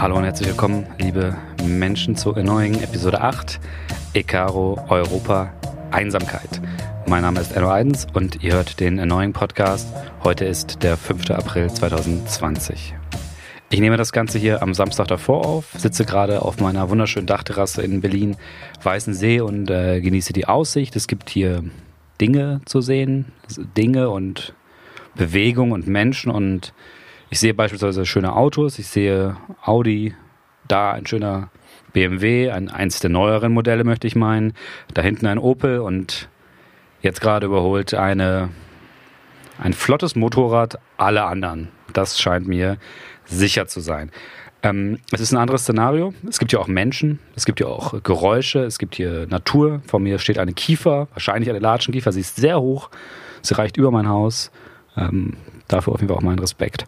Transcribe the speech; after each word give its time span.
Hallo 0.00 0.16
und 0.16 0.24
herzlich 0.24 0.48
willkommen, 0.48 0.86
liebe 0.98 1.36
Menschen, 1.62 2.16
zu 2.16 2.34
Annoying 2.34 2.82
Episode 2.82 3.20
8, 3.20 3.60
Ecaro 4.14 4.82
Europa 4.88 5.52
Einsamkeit. 5.90 6.62
Mein 7.06 7.20
Name 7.20 7.38
ist 7.38 7.54
Enno 7.54 7.70
Eidens 7.70 8.06
und 8.14 8.42
ihr 8.42 8.54
hört 8.54 8.80
den 8.80 8.98
Annoying 8.98 9.34
Podcast. 9.34 9.86
Heute 10.24 10.46
ist 10.46 10.82
der 10.82 10.96
5. 10.96 11.30
April 11.32 11.70
2020. 11.70 12.94
Ich 13.68 13.78
nehme 13.78 13.98
das 13.98 14.12
Ganze 14.12 14.38
hier 14.38 14.62
am 14.62 14.72
Samstag 14.72 15.08
davor 15.08 15.44
auf, 15.44 15.66
sitze 15.76 16.06
gerade 16.06 16.40
auf 16.40 16.60
meiner 16.60 16.88
wunderschönen 16.88 17.26
Dachterrasse 17.26 17.82
in 17.82 18.00
Berlin, 18.00 18.38
Weißensee 18.82 19.42
und 19.42 19.70
äh, 19.70 20.00
genieße 20.00 20.32
die 20.32 20.46
Aussicht. 20.46 20.96
Es 20.96 21.08
gibt 21.08 21.28
hier 21.28 21.62
Dinge 22.22 22.62
zu 22.64 22.80
sehen, 22.80 23.32
Dinge 23.76 24.08
und 24.08 24.54
Bewegung 25.14 25.72
und 25.72 25.86
Menschen 25.86 26.30
und 26.30 26.72
ich 27.30 27.38
sehe 27.38 27.54
beispielsweise 27.54 28.04
schöne 28.04 28.34
Autos, 28.34 28.78
ich 28.78 28.88
sehe 28.88 29.36
Audi, 29.62 30.14
da 30.66 30.92
ein 30.92 31.06
schöner 31.06 31.50
BMW, 31.92 32.50
ein, 32.50 32.68
eins 32.68 33.00
der 33.00 33.10
neueren 33.10 33.52
Modelle 33.52 33.84
möchte 33.84 34.06
ich 34.06 34.16
meinen, 34.16 34.52
da 34.94 35.02
hinten 35.02 35.26
ein 35.26 35.38
Opel 35.38 35.78
und 35.78 36.28
jetzt 37.02 37.20
gerade 37.20 37.46
überholt 37.46 37.94
eine, 37.94 38.50
ein 39.58 39.72
flottes 39.72 40.16
Motorrad 40.16 40.78
alle 40.96 41.24
anderen. 41.24 41.68
Das 41.92 42.18
scheint 42.18 42.46
mir 42.46 42.78
sicher 43.24 43.66
zu 43.66 43.80
sein. 43.80 44.10
Ähm, 44.62 44.98
es 45.10 45.20
ist 45.20 45.32
ein 45.32 45.38
anderes 45.38 45.62
Szenario. 45.62 46.12
Es 46.28 46.38
gibt 46.38 46.50
hier 46.50 46.60
auch 46.60 46.68
Menschen, 46.68 47.18
es 47.34 47.46
gibt 47.46 47.60
hier 47.60 47.68
auch 47.68 48.02
Geräusche, 48.02 48.60
es 48.60 48.78
gibt 48.78 48.96
hier 48.96 49.26
Natur. 49.28 49.80
Vor 49.86 50.00
mir 50.00 50.18
steht 50.18 50.38
eine 50.38 50.52
Kiefer, 50.52 51.08
wahrscheinlich 51.12 51.48
eine 51.48 51.60
Latschenkiefer. 51.60 52.12
Sie 52.12 52.20
ist 52.20 52.36
sehr 52.36 52.60
hoch, 52.60 52.90
sie 53.40 53.56
reicht 53.56 53.76
über 53.76 53.90
mein 53.90 54.08
Haus. 54.08 54.50
Ähm, 54.96 55.36
dafür 55.72 55.94
auf 55.94 56.00
jeden 56.00 56.08
Fall 56.08 56.18
auch 56.18 56.22
meinen 56.22 56.38
Respekt. 56.38 56.84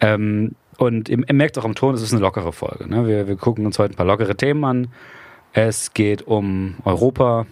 Ähm, 0.00 0.54
und 0.78 1.08
ihr, 1.08 1.18
ihr, 1.18 1.34
merkt 1.34 1.58
auch 1.58 1.64
am 1.64 1.74
Ton, 1.74 1.94
es 1.94 2.02
ist 2.02 2.12
eine 2.12 2.22
lockere 2.22 2.52
Folge. 2.52 2.88
Ne? 2.88 3.06
Wir, 3.06 3.28
wir 3.28 3.36
gucken 3.36 3.66
uns 3.66 3.78
heute 3.78 3.94
ein 3.94 3.96
paar 3.96 4.06
lockere 4.06 4.36
Themen 4.36 4.64
an. 4.64 4.88
Es 5.52 5.92
geht 5.92 6.22
um 6.22 6.76
Europa, 6.84 7.46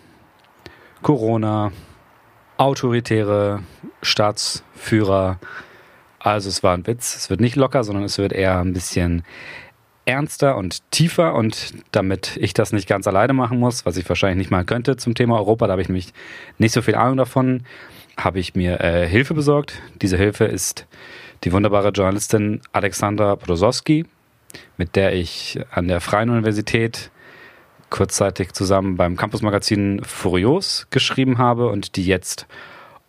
Corona, 1.03 1.71
autoritäre 2.57 3.61
Staatsführer, 4.03 5.39
also 6.21 6.51
es 6.51 6.63
war 6.63 6.75
ein 6.75 6.87
Witz. 6.87 7.17
Es 7.17 7.31
wird 7.31 7.41
nicht 7.41 7.57
locker, 7.57 7.83
sondern 7.83 8.05
es 8.05 8.19
wird 8.19 8.33
eher 8.33 8.59
ein 8.59 8.75
bisschen 8.75 9.23
ernster 10.05 10.57
und 10.57 10.89
tiefer. 10.91 11.35
Und 11.35 11.75
damit 11.93 12.37
ich 12.37 12.53
das 12.53 12.73
nicht 12.73 12.87
ganz 12.87 13.07
alleine 13.07 13.33
machen 13.33 13.59
muss, 13.59 13.87
was 13.87 13.97
ich 13.97 14.09
wahrscheinlich 14.09 14.39
nicht 14.39 14.51
mal 14.51 14.65
könnte 14.65 14.97
zum 14.97 15.15
Thema 15.15 15.37
Europa, 15.39 15.67
da 15.67 15.73
habe 15.73 15.83
ich 15.83 15.89
mich 15.89 16.13
nicht 16.59 16.73
so 16.73 16.83
viel 16.83 16.95
Ahnung 16.95 17.17
davon, 17.17 17.65
habe 18.25 18.39
ich 18.39 18.55
mir 18.55 18.81
äh, 18.81 19.07
Hilfe 19.09 19.35
besorgt. 19.35 19.81
Diese 20.01 20.17
Hilfe 20.17 20.45
ist 20.45 20.87
die 21.45 21.53
wunderbare 21.53 21.91
Journalistin 21.91 22.61
Alexandra 22.73 23.35
Brozowski, 23.35 24.07
mit 24.77 24.97
der 24.97 25.15
ich 25.15 25.61
an 25.71 25.89
der 25.89 26.01
Freien 26.01 26.31
Universität 26.31 27.11
kurzzeitig 27.89 28.53
zusammen 28.53 28.97
beim 28.97 29.17
Campusmagazin 29.17 30.03
Furios 30.05 30.87
geschrieben 30.91 31.39
habe 31.39 31.69
und 31.69 31.97
die 31.97 32.07
jetzt 32.07 32.47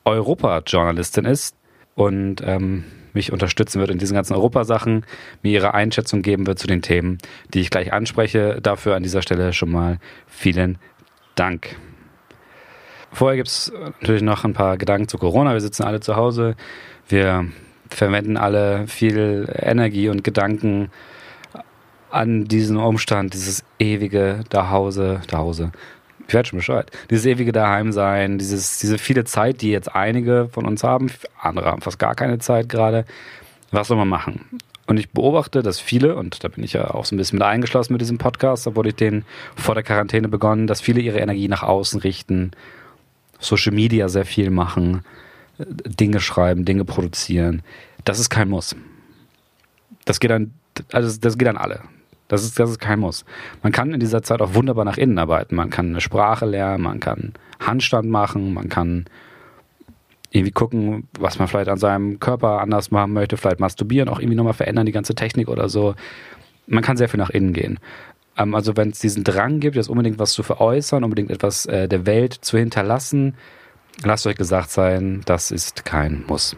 Europa-Journalistin 0.05 1.25
ist. 1.25 1.55
Und 1.95 2.41
ähm, 2.43 2.85
mich 3.13 3.31
unterstützen 3.31 3.79
wird 3.79 3.91
in 3.91 3.97
diesen 3.97 4.15
ganzen 4.15 4.33
Europasachen, 4.33 5.05
mir 5.43 5.51
ihre 5.51 5.73
Einschätzung 5.73 6.21
geben 6.21 6.47
wird 6.47 6.57
zu 6.59 6.67
den 6.67 6.81
Themen, 6.81 7.17
die 7.53 7.59
ich 7.59 7.69
gleich 7.69 7.93
anspreche. 7.93 8.59
Dafür 8.61 8.95
an 8.95 9.03
dieser 9.03 9.21
Stelle 9.21 9.53
schon 9.53 9.71
mal 9.71 9.99
vielen 10.27 10.77
Dank. 11.35 11.75
Vorher 13.11 13.37
gibt 13.37 13.49
es 13.49 13.71
natürlich 13.99 14.21
noch 14.21 14.43
ein 14.45 14.53
paar 14.53 14.77
Gedanken 14.77 15.07
zu 15.07 15.17
Corona. 15.17 15.53
Wir 15.53 15.61
sitzen 15.61 15.83
alle 15.83 15.99
zu 15.99 16.15
Hause. 16.15 16.55
Wir 17.07 17.47
verwenden 17.89 18.37
alle 18.37 18.87
viel 18.87 19.53
Energie 19.53 20.09
und 20.09 20.23
Gedanken 20.23 20.89
an 22.09 22.45
diesen 22.45 22.77
Umstand, 22.77 23.33
dieses 23.33 23.63
ewige 23.79 24.41
Dahause, 24.49 25.21
Dahause, 25.27 25.71
ich 26.27 26.33
werde 26.33 26.47
schon 26.47 26.59
Bescheid. 26.59 26.89
Dieses 27.09 27.25
ewige 27.25 27.51
Daheimsein, 27.51 28.37
dieses, 28.37 28.79
diese 28.79 28.97
viele 28.97 29.25
Zeit, 29.25 29.61
die 29.61 29.71
jetzt 29.71 29.93
einige 29.93 30.47
von 30.49 30.65
uns 30.65 30.83
haben, 30.83 31.11
andere 31.37 31.71
haben 31.71 31.81
fast 31.81 31.99
gar 31.99 32.15
keine 32.15 32.39
Zeit 32.39 32.69
gerade. 32.69 33.03
Was 33.71 33.89
soll 33.89 33.97
man 33.97 34.07
machen? 34.07 34.45
Und 34.87 34.97
ich 34.97 35.09
beobachte, 35.09 35.61
dass 35.61 35.79
viele, 35.79 36.15
und 36.15 36.43
da 36.43 36.47
bin 36.47 36.63
ich 36.63 36.73
ja 36.73 36.91
auch 36.91 37.05
so 37.05 37.15
ein 37.15 37.17
bisschen 37.17 37.39
mit 37.39 37.45
eingeschlossen 37.45 37.93
mit 37.93 38.01
diesem 38.01 38.17
Podcast, 38.17 38.67
obwohl 38.67 38.87
ich 38.87 38.95
den 38.95 39.25
vor 39.55 39.75
der 39.75 39.83
Quarantäne 39.83 40.27
begonnen, 40.27 40.67
dass 40.67 40.81
viele 40.81 41.01
ihre 41.01 41.19
Energie 41.19 41.47
nach 41.47 41.63
außen 41.63 41.99
richten, 41.99 42.51
Social 43.41 43.73
Media 43.73 44.07
sehr 44.07 44.25
viel 44.25 44.49
machen, 44.49 45.01
Dinge 45.57 46.19
schreiben, 46.21 46.63
Dinge 46.63 46.85
produzieren. 46.85 47.61
Das 48.05 48.19
ist 48.19 48.29
kein 48.29 48.49
Muss. 48.49 48.75
Das 50.05 50.19
geht 50.19 50.31
an, 50.31 50.53
also 50.91 51.19
das 51.19 51.37
geht 51.37 51.47
an 51.47 51.57
alle. 51.57 51.81
Das 52.27 52.43
ist, 52.43 52.57
das 52.57 52.69
ist 52.69 52.79
kein 52.79 52.99
Muss. 52.99 53.25
Man 53.61 53.73
kann 53.73 53.93
in 53.93 53.99
dieser 53.99 54.23
Zeit 54.23 54.41
auch 54.41 54.53
wunderbar 54.53 54.85
nach 54.85 54.97
innen 54.97 55.19
arbeiten. 55.19 55.55
Man 55.55 55.69
kann 55.69 55.87
eine 55.87 56.01
Sprache 56.01 56.45
lernen, 56.45 56.83
man 56.83 57.01
kann 57.01 57.33
Handstand 57.59 58.09
machen, 58.09 58.53
man 58.53 58.69
kann 58.69 59.05
irgendwie 60.29 60.53
gucken, 60.53 61.09
was 61.19 61.39
man 61.39 61.49
vielleicht 61.49 61.67
an 61.67 61.77
seinem 61.77 62.19
Körper 62.19 62.61
anders 62.61 62.89
machen 62.89 63.11
möchte, 63.11 63.35
vielleicht 63.35 63.59
masturbieren, 63.59 64.07
auch 64.07 64.19
irgendwie 64.19 64.37
nochmal 64.37 64.53
verändern, 64.53 64.85
die 64.85 64.93
ganze 64.93 65.13
Technik 65.13 65.49
oder 65.49 65.67
so. 65.67 65.93
Man 66.67 66.83
kann 66.83 66.95
sehr 66.95 67.09
viel 67.09 67.19
nach 67.19 67.31
innen 67.31 67.51
gehen. 67.51 67.79
Ähm, 68.37 68.55
also 68.55 68.77
wenn 68.77 68.89
es 68.89 68.99
diesen 68.99 69.23
Drang 69.23 69.59
gibt, 69.59 69.75
jetzt 69.75 69.89
unbedingt 69.89 70.19
was 70.19 70.33
zu 70.33 70.43
veräußern, 70.43 71.03
unbedingt 71.03 71.31
etwas 71.31 71.65
äh, 71.65 71.87
der 71.87 72.05
Welt 72.05 72.33
zu 72.33 72.57
hinterlassen, 72.57 73.35
lasst 74.03 74.27
euch 74.27 74.37
gesagt 74.37 74.71
sein, 74.71 75.21
das 75.25 75.51
ist 75.51 75.85
kein 75.85 76.23
Muss 76.27 76.55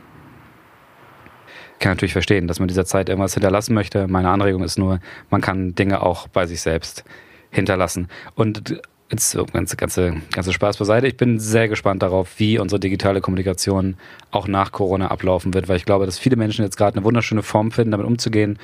kann 1.83 1.91
natürlich 1.91 2.13
verstehen, 2.13 2.47
dass 2.47 2.59
man 2.59 2.67
dieser 2.69 2.85
Zeit 2.85 3.09
irgendwas 3.09 3.33
hinterlassen 3.33 3.73
möchte. 3.73 4.07
Meine 4.07 4.29
Anregung 4.29 4.63
ist 4.63 4.79
nur, 4.79 4.99
man 5.29 5.41
kann 5.41 5.75
Dinge 5.75 6.01
auch 6.01 6.27
bei 6.29 6.47
sich 6.47 6.61
selbst 6.61 7.03
hinterlassen. 7.51 8.07
Und 8.35 8.81
jetzt 9.11 9.35
ganze, 9.51 9.75
ganze, 9.75 10.13
ganze 10.31 10.53
Spaß 10.53 10.77
beiseite. 10.77 11.07
Ich 11.07 11.17
bin 11.17 11.39
sehr 11.39 11.67
gespannt 11.67 12.01
darauf, 12.01 12.39
wie 12.39 12.57
unsere 12.57 12.79
digitale 12.79 13.19
Kommunikation 13.19 13.97
auch 14.31 14.47
nach 14.47 14.71
Corona 14.71 15.11
ablaufen 15.11 15.53
wird, 15.53 15.67
weil 15.67 15.75
ich 15.75 15.85
glaube, 15.85 16.05
dass 16.05 16.17
viele 16.17 16.37
Menschen 16.37 16.63
jetzt 16.63 16.77
gerade 16.77 16.97
eine 16.97 17.05
wunderschöne 17.05 17.43
Form 17.43 17.71
finden, 17.71 17.91
damit 17.91 18.07
umzugehen. 18.07 18.57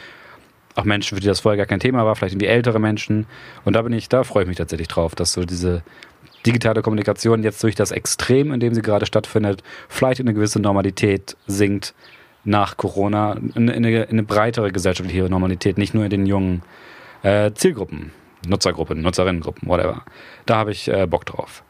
Auch 0.76 0.84
Menschen, 0.84 1.16
für 1.16 1.22
die 1.22 1.28
das 1.28 1.42
vorher 1.42 1.58
gar 1.58 1.66
kein 1.66 1.80
Thema 1.80 2.06
war, 2.06 2.16
vielleicht 2.16 2.34
irgendwie 2.34 2.48
ältere 2.48 2.80
Menschen. 2.80 3.26
Und 3.66 3.76
da 3.76 3.82
bin 3.82 3.94
ich, 3.94 4.08
da 4.08 4.24
freue 4.24 4.44
ich 4.44 4.48
mich 4.48 4.58
tatsächlich 4.58 4.88
drauf, 4.88 5.16
dass 5.16 5.34
so 5.34 5.44
diese 5.44 5.84
digitale 6.46 6.82
Kommunikation 6.82 7.44
jetzt 7.44 7.62
durch 7.64 7.76
das 7.76 7.92
Extrem, 7.92 8.54
in 8.54 8.60
dem 8.60 8.74
sie 8.74 8.82
gerade 8.82 9.06
stattfindet, 9.06 9.64
vielleicht 9.88 10.20
in 10.20 10.28
eine 10.28 10.36
gewisse 10.36 10.60
Normalität 10.60 11.36
sinkt 11.48 11.94
nach 12.44 12.78
Corona 12.78 13.34
in, 13.34 13.68
in, 13.68 13.70
eine, 13.70 14.04
in 14.04 14.10
eine, 14.10 14.24
breitere 14.24 14.72
gesellschaftliche 14.72 15.24
Normalität, 15.24 15.78
nicht 15.78 15.94
nur 15.94 16.06
in 16.06 16.10
den 16.10 16.26
jungen 16.26 16.62
äh, 17.24 17.52
Zielgruppen, 17.54 18.12
Nutzergruppen, 18.48 19.02
Nutzerinnengruppen, 19.02 19.68
whatever. 19.68 20.04
Da 20.46 20.56
habe 20.56 20.72
ich 20.72 20.88
äh, 20.88 21.06
Bock 21.06 21.26
drauf. 21.26 21.64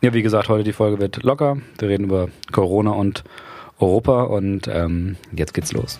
Ja, 0.00 0.12
wie 0.14 0.22
gesagt, 0.22 0.48
heute 0.48 0.64
die 0.64 0.72
Folge 0.72 0.98
wird 1.00 1.22
locker. 1.22 1.58
Wir 1.78 1.88
reden 1.88 2.04
über 2.04 2.28
Corona 2.52 2.90
und 2.90 3.24
Europa 3.78 4.24
und 4.24 4.68
ähm, 4.68 5.16
jetzt 5.32 5.54
geht's 5.54 5.72
los. 5.72 5.98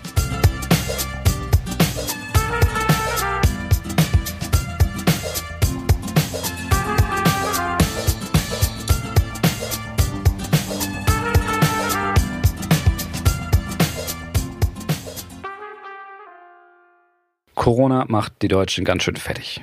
Corona 17.69 18.07
macht 18.09 18.41
die 18.41 18.49
Deutschen 18.49 18.87
ganz 18.87 19.03
schön 19.03 19.17
fertig. 19.17 19.63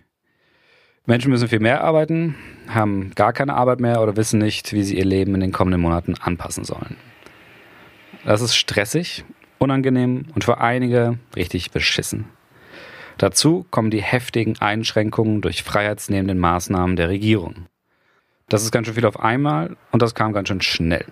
Menschen 1.08 1.32
müssen 1.32 1.48
viel 1.48 1.60
mehr 1.60 1.84
arbeiten, 1.84 2.36
haben 2.68 3.10
gar 3.16 3.34
keine 3.34 3.56
Arbeit 3.56 3.80
mehr 3.80 4.00
oder 4.00 4.16
wissen 4.16 4.38
nicht, 4.38 4.74
wie 4.74 4.84
sie 4.84 4.96
ihr 4.96 5.06
Leben 5.06 5.34
in 5.34 5.42
den 5.42 5.52
kommenden 5.52 5.82
Monaten 5.82 6.14
anpassen 6.14 6.66
sollen. 6.66 6.98
Das 8.24 8.42
ist 8.42 8.56
stressig, 8.56 9.26
unangenehm 9.58 10.28
und 10.36 10.44
für 10.44 10.60
einige 10.60 11.18
richtig 11.36 11.72
beschissen. 11.72 12.26
Dazu 13.18 13.66
kommen 13.72 13.90
die 13.90 14.04
heftigen 14.04 14.56
Einschränkungen 14.60 15.42
durch 15.42 15.64
freiheitsnehmenden 15.64 16.38
Maßnahmen 16.38 16.98
der 16.98 17.10
Regierung. 17.10 17.66
Das 18.50 18.62
ist 18.62 18.72
ganz 18.72 18.86
schön 18.86 18.94
viel 18.94 19.08
auf 19.08 19.20
einmal 19.20 19.78
und 19.92 20.04
das 20.04 20.14
kam 20.14 20.32
ganz 20.32 20.50
schön 20.50 20.62
schnell. 20.62 21.06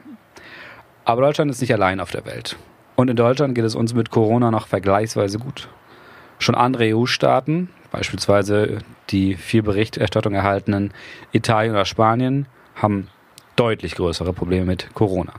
Aber 1.06 1.24
Deutschland 1.24 1.50
ist 1.50 1.60
nicht 1.60 1.74
allein 1.74 2.00
auf 2.00 2.12
der 2.12 2.28
Welt. 2.28 2.56
Und 2.95 3.10
in 3.10 3.16
Deutschland 3.16 3.56
geht 3.56 3.66
es 3.66 3.74
uns 3.74 3.95
mit 3.95 4.12
Corona 4.12 4.51
noch 4.51 4.68
vergleichsweise 4.68 5.40
gut. 5.40 5.69
Schon 6.39 6.56
andere 6.56 6.95
EU-Staaten, 6.95 7.69
beispielsweise 7.91 8.80
die 9.09 9.35
viel 9.35 9.63
Berichterstattung 9.63 10.33
erhaltenen 10.33 10.91
Italien 11.31 11.74
oder 11.74 11.85
Spanien, 11.85 12.47
haben 12.75 13.07
deutlich 13.56 13.95
größere 13.95 14.33
Probleme 14.33 14.65
mit 14.65 14.94
Corona. 14.94 15.33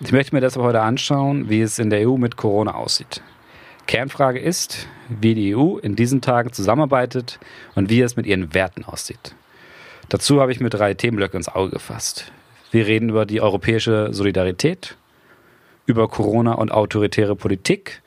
Ich 0.00 0.12
möchte 0.12 0.34
mir 0.34 0.40
deshalb 0.40 0.64
heute 0.64 0.80
anschauen, 0.80 1.48
wie 1.48 1.60
es 1.60 1.78
in 1.78 1.90
der 1.90 2.08
EU 2.08 2.16
mit 2.16 2.36
Corona 2.36 2.74
aussieht. 2.74 3.20
Kernfrage 3.88 4.38
ist, 4.38 4.86
wie 5.08 5.34
die 5.34 5.56
EU 5.56 5.78
in 5.78 5.96
diesen 5.96 6.20
Tagen 6.20 6.52
zusammenarbeitet 6.52 7.40
und 7.74 7.90
wie 7.90 8.02
es 8.02 8.16
mit 8.16 8.26
ihren 8.26 8.54
Werten 8.54 8.84
aussieht. 8.84 9.34
Dazu 10.08 10.40
habe 10.40 10.52
ich 10.52 10.60
mir 10.60 10.70
drei 10.70 10.94
Themenblöcke 10.94 11.36
ins 11.36 11.48
Auge 11.48 11.70
gefasst. 11.70 12.30
Wir 12.70 12.86
reden 12.86 13.08
über 13.08 13.26
die 13.26 13.40
europäische 13.40 14.12
Solidarität, 14.12 14.96
über 15.86 16.06
Corona 16.08 16.52
und 16.52 16.70
autoritäre 16.70 17.34
Politik 17.34 18.02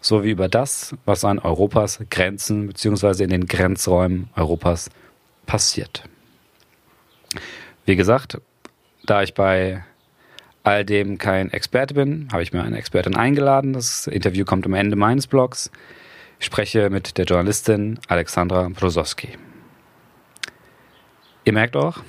sowie 0.00 0.30
über 0.30 0.48
das, 0.48 0.94
was 1.04 1.24
an 1.24 1.38
Europas 1.38 2.00
Grenzen 2.10 2.68
bzw. 2.68 3.24
in 3.24 3.30
den 3.30 3.46
Grenzräumen 3.46 4.28
Europas 4.34 4.90
passiert. 5.46 6.04
Wie 7.84 7.96
gesagt, 7.96 8.40
da 9.04 9.22
ich 9.22 9.34
bei 9.34 9.84
all 10.62 10.84
dem 10.84 11.18
kein 11.18 11.50
Experte 11.50 11.94
bin, 11.94 12.28
habe 12.32 12.42
ich 12.42 12.52
mir 12.52 12.62
eine 12.62 12.78
Expertin 12.78 13.16
eingeladen. 13.16 13.72
Das 13.72 14.06
Interview 14.06 14.44
kommt 14.44 14.66
am 14.66 14.74
Ende 14.74 14.96
meines 14.96 15.26
Blogs. 15.26 15.70
Ich 16.38 16.46
spreche 16.46 16.90
mit 16.90 17.18
der 17.18 17.24
Journalistin 17.24 17.98
Alexandra 18.08 18.68
Brosowski. 18.68 19.30
Ihr 21.44 21.52
merkt 21.52 21.76
auch, 21.76 22.02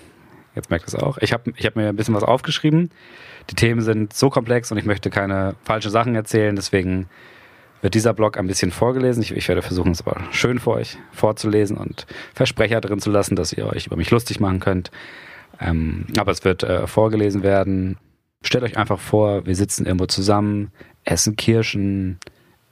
jetzt 0.56 0.70
merkt 0.70 0.88
es 0.88 0.96
auch, 0.96 1.18
ich 1.18 1.34
habe 1.34 1.54
ich 1.56 1.66
hab 1.66 1.76
mir 1.76 1.90
ein 1.90 1.96
bisschen 1.96 2.14
was 2.14 2.24
aufgeschrieben. 2.24 2.92
Die 3.50 3.56
Themen 3.56 3.82
sind 3.82 4.14
so 4.14 4.30
komplex 4.30 4.72
und 4.72 4.78
ich 4.78 4.86
möchte 4.86 5.10
keine 5.10 5.56
falschen 5.64 5.92
Sachen 5.92 6.16
erzählen, 6.16 6.56
deswegen 6.56 7.10
wird 7.82 7.94
dieser 7.94 8.14
Blog 8.14 8.38
ein 8.38 8.48
bisschen 8.48 8.72
vorgelesen. 8.72 9.24
Ich, 9.24 9.32
ich, 9.32 9.48
werde 9.48 9.62
versuchen, 9.62 9.92
es 9.92 10.02
aber 10.02 10.22
schön 10.32 10.60
für 10.60 10.72
euch 10.72 10.98
vorzulesen 11.12 11.78
und 11.78 12.06
Versprecher 12.34 12.82
drin 12.82 13.00
zu 13.00 13.10
lassen, 13.12 13.36
dass 13.36 13.54
ihr 13.54 13.68
euch 13.68 13.88
über 13.88 13.96
mich 13.96 14.12
lustig 14.12 14.40
machen 14.40 14.60
könnt. 14.60 14.92
Ähm, 15.60 16.06
aber 16.18 16.32
es 16.32 16.44
wird 16.44 16.64
äh, 16.64 16.88
vorgelesen 16.88 17.44
werden. 17.44 17.98
Stellt 18.44 18.64
euch 18.64 18.78
einfach 18.78 19.00
vor, 19.00 19.46
wir 19.46 19.56
sitzen 19.56 19.86
irgendwo 19.86 20.06
zusammen, 20.06 20.72
essen 21.04 21.36
Kirschen. 21.36 22.20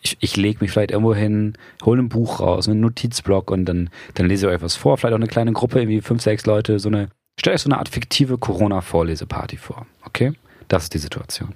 Ich, 0.01 0.17
ich 0.19 0.37
lege 0.37 0.59
mich 0.61 0.71
vielleicht 0.71 0.91
irgendwo 0.91 1.13
hin, 1.13 1.57
hole 1.83 2.01
ein 2.01 2.09
Buch 2.09 2.39
raus, 2.39 2.67
einen 2.67 2.79
Notizblock 2.79 3.51
und 3.51 3.65
dann, 3.65 3.89
dann 4.13 4.27
lese 4.27 4.47
ich 4.47 4.53
euch 4.55 4.61
was 4.61 4.75
vor. 4.75 4.97
Vielleicht 4.97 5.13
auch 5.13 5.19
eine 5.19 5.27
kleine 5.27 5.51
Gruppe, 5.51 5.79
irgendwie 5.79 6.01
fünf, 6.01 6.21
sechs 6.21 6.45
Leute. 6.45 6.79
So 6.79 6.89
eine, 6.89 7.09
stellt 7.39 7.55
euch 7.55 7.61
so 7.61 7.69
eine 7.69 7.77
Art 7.77 7.89
fiktive 7.89 8.37
Corona-Vorleseparty 8.37 9.57
vor. 9.57 9.85
Okay? 10.05 10.33
Das 10.67 10.83
ist 10.83 10.93
die 10.93 10.99
Situation. 10.99 11.53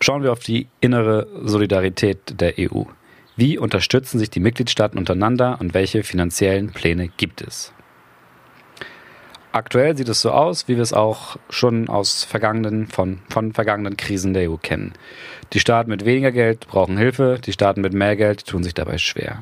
Schauen 0.00 0.22
wir 0.22 0.32
auf 0.32 0.40
die 0.40 0.68
innere 0.80 1.26
Solidarität 1.42 2.40
der 2.40 2.54
EU. 2.58 2.82
Wie 3.36 3.58
unterstützen 3.58 4.18
sich 4.18 4.30
die 4.30 4.40
Mitgliedstaaten 4.40 4.98
untereinander 4.98 5.58
und 5.60 5.74
welche 5.74 6.02
finanziellen 6.02 6.70
Pläne 6.70 7.08
gibt 7.08 7.40
es? 7.40 7.72
Aktuell 9.52 9.96
sieht 9.96 10.10
es 10.10 10.20
so 10.20 10.32
aus, 10.32 10.68
wie 10.68 10.76
wir 10.76 10.82
es 10.82 10.92
auch 10.92 11.38
schon 11.48 11.88
aus 11.88 12.24
vergangenen, 12.24 12.88
von, 12.88 13.20
von 13.30 13.54
vergangenen 13.54 13.96
Krisen 13.96 14.34
der 14.34 14.50
EU 14.50 14.56
kennen. 14.56 14.92
Die 15.54 15.60
Staaten 15.60 15.88
mit 15.88 16.04
weniger 16.04 16.30
Geld 16.30 16.66
brauchen 16.66 16.98
Hilfe, 16.98 17.38
die 17.42 17.52
Staaten 17.52 17.80
mit 17.80 17.94
mehr 17.94 18.16
Geld 18.16 18.46
tun 18.46 18.62
sich 18.62 18.74
dabei 18.74 18.98
schwer. 18.98 19.40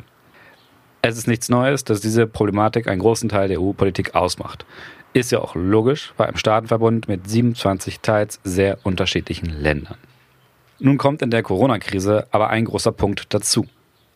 Es 1.02 1.18
ist 1.18 1.26
nichts 1.26 1.48
Neues, 1.48 1.82
dass 1.82 2.00
diese 2.00 2.28
Problematik 2.28 2.86
einen 2.86 3.00
großen 3.00 3.28
Teil 3.28 3.48
der 3.48 3.60
EU-Politik 3.60 4.14
ausmacht. 4.14 4.64
Ist 5.14 5.32
ja 5.32 5.40
auch 5.40 5.56
logisch 5.56 6.14
bei 6.16 6.26
einem 6.26 6.36
Staatenverbund 6.36 7.08
mit 7.08 7.28
27 7.28 7.98
teils 7.98 8.38
sehr 8.44 8.78
unterschiedlichen 8.84 9.50
Ländern. 9.50 9.98
Nun 10.78 10.98
kommt 10.98 11.22
in 11.22 11.30
der 11.30 11.42
Corona-Krise 11.42 12.26
aber 12.30 12.50
ein 12.50 12.64
großer 12.64 12.92
Punkt 12.92 13.32
dazu. 13.32 13.66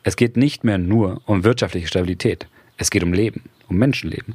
Es 0.03 0.17
geht 0.17 0.37
nicht 0.37 0.65
mehr 0.65 0.79
nur 0.79 1.23
um 1.27 1.45
wirtschaftliche 1.45 1.87
Stabilität. 1.87 2.47
Es 2.77 2.91
geht 2.91 3.03
um 3.03 3.13
Leben, 3.13 3.45
um 3.69 3.77
Menschenleben. 3.77 4.35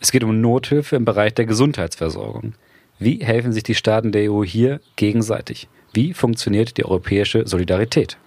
Es 0.00 0.12
geht 0.12 0.24
um 0.24 0.40
Nothilfe 0.40 0.96
im 0.96 1.04
Bereich 1.04 1.34
der 1.34 1.46
Gesundheitsversorgung. 1.46 2.54
Wie 2.98 3.24
helfen 3.24 3.52
sich 3.52 3.62
die 3.62 3.74
Staaten 3.74 4.12
der 4.12 4.30
EU 4.30 4.44
hier 4.44 4.80
gegenseitig? 4.96 5.68
Wie 5.92 6.12
funktioniert 6.14 6.76
die 6.76 6.84
europäische 6.84 7.46
Solidarität? 7.46 8.18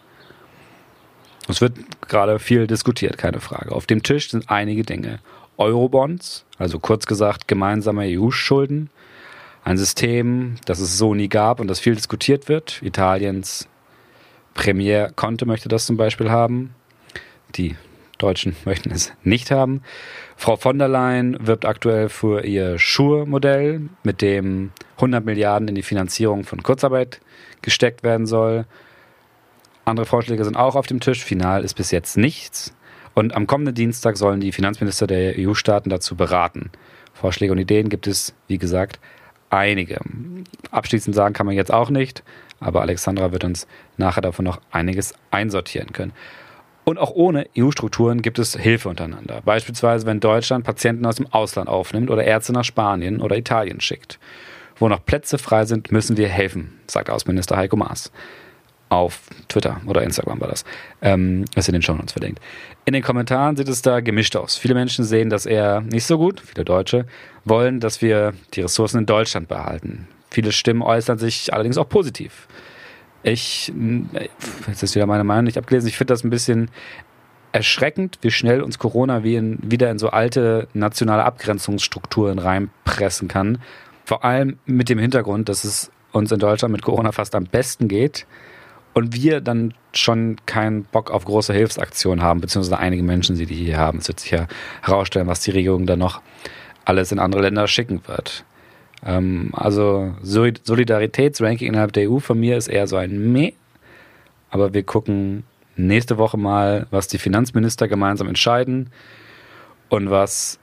Es 1.47 1.61
wird 1.61 1.73
gerade 2.07 2.39
viel 2.39 2.67
diskutiert, 2.67 3.17
keine 3.17 3.39
Frage. 3.39 3.71
Auf 3.71 3.87
dem 3.87 4.03
Tisch 4.03 4.29
sind 4.29 4.49
einige 4.49 4.83
Dinge. 4.83 5.19
Eurobonds, 5.57 6.45
also 6.57 6.79
kurz 6.79 7.05
gesagt 7.05 7.47
gemeinsame 7.47 8.03
EU-Schulden, 8.05 8.89
ein 9.69 9.77
System, 9.77 10.55
das 10.65 10.79
es 10.79 10.97
so 10.97 11.13
nie 11.13 11.29
gab 11.29 11.59
und 11.59 11.67
das 11.67 11.79
viel 11.79 11.93
diskutiert 11.93 12.49
wird. 12.49 12.81
Italiens 12.81 13.69
Premier 14.55 15.11
Conte 15.15 15.45
möchte 15.45 15.69
das 15.69 15.85
zum 15.85 15.95
Beispiel 15.95 16.31
haben. 16.31 16.73
Die 17.55 17.75
Deutschen 18.17 18.55
möchten 18.65 18.89
es 18.89 19.13
nicht 19.23 19.51
haben. 19.51 19.83
Frau 20.35 20.55
von 20.55 20.79
der 20.79 20.87
Leyen 20.87 21.37
wirbt 21.45 21.65
aktuell 21.65 22.09
für 22.09 22.43
ihr 22.45 22.79
Schur-Modell, 22.79 23.81
mit 24.01 24.23
dem 24.23 24.71
100 24.95 25.23
Milliarden 25.23 25.67
in 25.67 25.75
die 25.75 25.83
Finanzierung 25.83 26.45
von 26.45 26.63
Kurzarbeit 26.63 27.21
gesteckt 27.61 28.01
werden 28.01 28.25
soll. 28.25 28.65
Andere 29.85 30.07
Vorschläge 30.07 30.45
sind 30.45 30.57
auch 30.57 30.75
auf 30.75 30.87
dem 30.87 30.99
Tisch. 30.99 31.23
Final 31.23 31.63
ist 31.63 31.75
bis 31.75 31.91
jetzt 31.91 32.17
nichts. 32.17 32.73
Und 33.13 33.35
am 33.35 33.45
kommenden 33.45 33.75
Dienstag 33.75 34.17
sollen 34.17 34.39
die 34.39 34.51
Finanzminister 34.51 35.05
der 35.05 35.35
EU-Staaten 35.37 35.91
dazu 35.91 36.15
beraten. 36.15 36.71
Vorschläge 37.13 37.51
und 37.51 37.59
Ideen 37.59 37.89
gibt 37.89 38.07
es, 38.07 38.33
wie 38.47 38.57
gesagt, 38.57 38.99
einige. 39.49 39.99
Abschließend 40.71 41.15
sagen 41.15 41.33
kann 41.33 41.45
man 41.45 41.55
jetzt 41.55 41.73
auch 41.73 41.89
nicht, 41.89 42.23
aber 42.59 42.81
Alexandra 42.81 43.31
wird 43.31 43.43
uns 43.43 43.67
nachher 43.97 44.21
davon 44.21 44.45
noch 44.45 44.59
einiges 44.71 45.13
einsortieren 45.31 45.93
können. 45.93 46.13
Und 46.83 46.97
auch 46.97 47.11
ohne 47.11 47.47
EU-Strukturen 47.57 48.21
gibt 48.21 48.39
es 48.39 48.55
Hilfe 48.55 48.89
untereinander. 48.89 49.41
Beispielsweise, 49.45 50.07
wenn 50.07 50.19
Deutschland 50.19 50.65
Patienten 50.65 51.05
aus 51.05 51.17
dem 51.17 51.27
Ausland 51.27 51.69
aufnimmt 51.69 52.09
oder 52.09 52.23
Ärzte 52.23 52.51
nach 52.51 52.63
Spanien 52.63 53.21
oder 53.21 53.37
Italien 53.37 53.79
schickt. 53.79 54.19
Wo 54.77 54.87
noch 54.87 55.05
Plätze 55.05 55.37
frei 55.37 55.65
sind, 55.65 55.91
müssen 55.91 56.17
wir 56.17 56.29
helfen, 56.29 56.79
sagt 56.87 57.09
Außenminister 57.09 57.57
Heiko 57.57 57.75
Maas. 57.75 58.11
Auf 58.89 59.21
Twitter 59.47 59.81
oder 59.85 60.01
Instagram 60.01 60.41
war 60.41 60.47
das. 60.47 60.65
Ähm, 61.01 61.45
ist 61.55 61.69
in 61.69 61.73
den 61.73 61.81
Show 61.81 61.93
Notes 61.93 62.13
verlinkt. 62.13 62.41
In 62.85 62.93
den 62.93 63.03
Kommentaren 63.03 63.55
sieht 63.55 63.69
es 63.69 63.83
da 63.83 63.99
gemischt 63.99 64.35
aus. 64.35 64.57
Viele 64.57 64.73
Menschen 64.73 65.05
sehen 65.05 65.29
das 65.29 65.45
eher 65.45 65.81
nicht 65.81 66.05
so 66.05 66.17
gut. 66.17 66.39
Viele 66.39 66.65
Deutsche 66.65 67.05
wollen, 67.45 67.79
dass 67.79 68.01
wir 68.01 68.33
die 68.55 68.61
Ressourcen 68.61 68.99
in 68.99 69.05
Deutschland 69.05 69.47
behalten. 69.47 70.07
Viele 70.31 70.51
Stimmen 70.51 70.81
äußern 70.81 71.19
sich 71.19 71.53
allerdings 71.53 71.77
auch 71.77 71.87
positiv. 71.87 72.47
Ich, 73.21 73.71
jetzt 74.67 74.81
ist 74.81 74.95
wieder 74.95 75.05
meine 75.05 75.23
Meinung 75.23 75.43
nicht 75.43 75.57
abgelesen, 75.57 75.89
ich 75.89 75.97
finde 75.97 76.13
das 76.13 76.23
ein 76.23 76.29
bisschen 76.29 76.71
erschreckend, 77.51 78.19
wie 78.21 78.31
schnell 78.31 78.61
uns 78.61 78.79
Corona 78.79 79.23
wie 79.23 79.35
in, 79.35 79.59
wieder 79.61 79.89
in 79.91 79.99
so 79.99 80.09
alte 80.09 80.67
nationale 80.73 81.23
Abgrenzungsstrukturen 81.25 82.39
reinpressen 82.39 83.27
kann. 83.27 83.59
Vor 84.05 84.23
allem 84.23 84.57
mit 84.65 84.89
dem 84.89 84.99
Hintergrund, 84.99 85.49
dass 85.49 85.63
es 85.63 85.91
uns 86.11 86.31
in 86.31 86.39
Deutschland 86.39 86.71
mit 86.71 86.81
Corona 86.81 87.11
fast 87.11 87.35
am 87.35 87.45
besten 87.45 87.87
geht 87.87 88.25
und 88.93 89.13
wir 89.13 89.41
dann 89.41 89.73
schon 89.93 90.37
keinen 90.45 90.83
Bock 90.83 91.11
auf 91.11 91.25
große 91.25 91.53
Hilfsaktionen 91.53 92.23
haben, 92.23 92.41
beziehungsweise 92.41 92.79
einige 92.79 93.03
Menschen, 93.03 93.35
die 93.35 93.45
die 93.45 93.55
hier 93.55 93.77
haben. 93.77 93.99
Es 93.99 94.07
wird 94.07 94.19
sich 94.19 94.31
ja 94.31 94.47
herausstellen, 94.81 95.27
was 95.27 95.41
die 95.41 95.51
Regierung 95.51 95.85
dann 95.85 95.99
noch 95.99 96.21
alles 96.85 97.11
in 97.11 97.19
andere 97.19 97.41
Länder 97.41 97.67
schicken 97.67 98.01
wird. 98.07 98.43
Ähm, 99.05 99.51
also 99.53 100.13
Solidaritätsranking 100.21 101.67
innerhalb 101.67 101.93
der 101.93 102.09
EU 102.09 102.19
von 102.19 102.39
mir 102.39 102.57
ist 102.57 102.67
eher 102.67 102.87
so 102.87 102.97
ein 102.97 103.31
Meh. 103.31 103.53
Aber 104.49 104.73
wir 104.73 104.83
gucken 104.83 105.43
nächste 105.75 106.17
Woche 106.17 106.37
mal, 106.37 106.87
was 106.89 107.07
die 107.07 107.19
Finanzminister 107.19 107.87
gemeinsam 107.87 108.27
entscheiden 108.27 108.89
und 109.89 110.09
was 110.09 110.59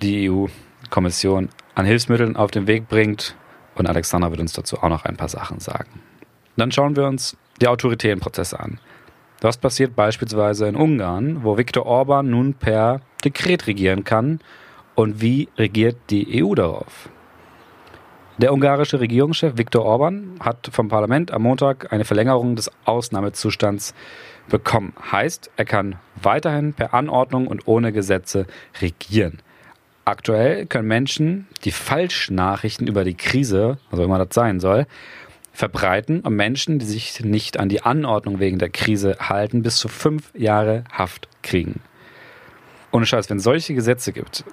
die 0.00 0.30
EU-Kommission 0.30 1.48
an 1.74 1.84
Hilfsmitteln 1.84 2.36
auf 2.36 2.50
den 2.50 2.66
Weg 2.66 2.88
bringt. 2.88 3.36
Und 3.74 3.86
Alexander 3.88 4.30
wird 4.30 4.40
uns 4.40 4.52
dazu 4.52 4.78
auch 4.78 4.88
noch 4.88 5.04
ein 5.04 5.16
paar 5.16 5.28
Sachen 5.28 5.60
sagen. 5.60 6.00
Dann 6.56 6.72
schauen 6.72 6.96
wir 6.96 7.06
uns 7.06 7.36
die 7.60 7.68
autoritären 7.68 8.20
Prozesse 8.20 8.58
an. 8.58 8.78
Was 9.40 9.58
passiert 9.58 9.94
beispielsweise 9.94 10.66
in 10.66 10.76
Ungarn, 10.76 11.44
wo 11.44 11.58
Viktor 11.58 11.86
Orban 11.86 12.30
nun 12.30 12.54
per 12.54 13.00
Dekret 13.24 13.66
regieren 13.66 14.04
kann 14.04 14.40
und 14.94 15.20
wie 15.20 15.48
regiert 15.58 15.96
die 16.10 16.42
EU 16.42 16.54
darauf? 16.54 17.10
Der 18.38 18.52
ungarische 18.52 19.00
Regierungschef 19.00 19.56
Viktor 19.56 19.84
Orban 19.84 20.32
hat 20.40 20.68
vom 20.70 20.88
Parlament 20.88 21.30
am 21.30 21.42
Montag 21.42 21.90
eine 21.90 22.04
Verlängerung 22.04 22.54
des 22.54 22.70
Ausnahmezustands 22.84 23.94
bekommen. 24.48 24.92
Heißt, 25.10 25.50
er 25.56 25.64
kann 25.64 25.96
weiterhin 26.20 26.74
per 26.74 26.92
Anordnung 26.92 27.46
und 27.46 27.66
ohne 27.66 27.92
Gesetze 27.92 28.46
regieren. 28.80 29.38
Aktuell 30.04 30.66
können 30.66 30.86
Menschen 30.86 31.48
die 31.64 31.72
Falschnachrichten 31.72 32.86
über 32.86 33.04
die 33.04 33.16
Krise, 33.16 33.78
also 33.90 34.04
immer 34.04 34.18
das 34.18 34.34
sein 34.34 34.60
soll, 34.60 34.86
verbreiten 35.56 36.20
und 36.20 36.36
Menschen, 36.36 36.78
die 36.78 36.84
sich 36.84 37.24
nicht 37.24 37.58
an 37.58 37.68
die 37.68 37.82
Anordnung 37.82 38.38
wegen 38.40 38.58
der 38.58 38.68
Krise 38.68 39.16
halten, 39.18 39.62
bis 39.62 39.76
zu 39.76 39.88
fünf 39.88 40.30
Jahre 40.34 40.84
Haft 40.92 41.28
kriegen. 41.42 41.80
Ohne 42.92 43.06
Scheiß, 43.06 43.30
wenn 43.30 43.38
es 43.38 43.44
solche 43.44 43.74
Gesetze 43.74 44.12
gibt, 44.12 44.44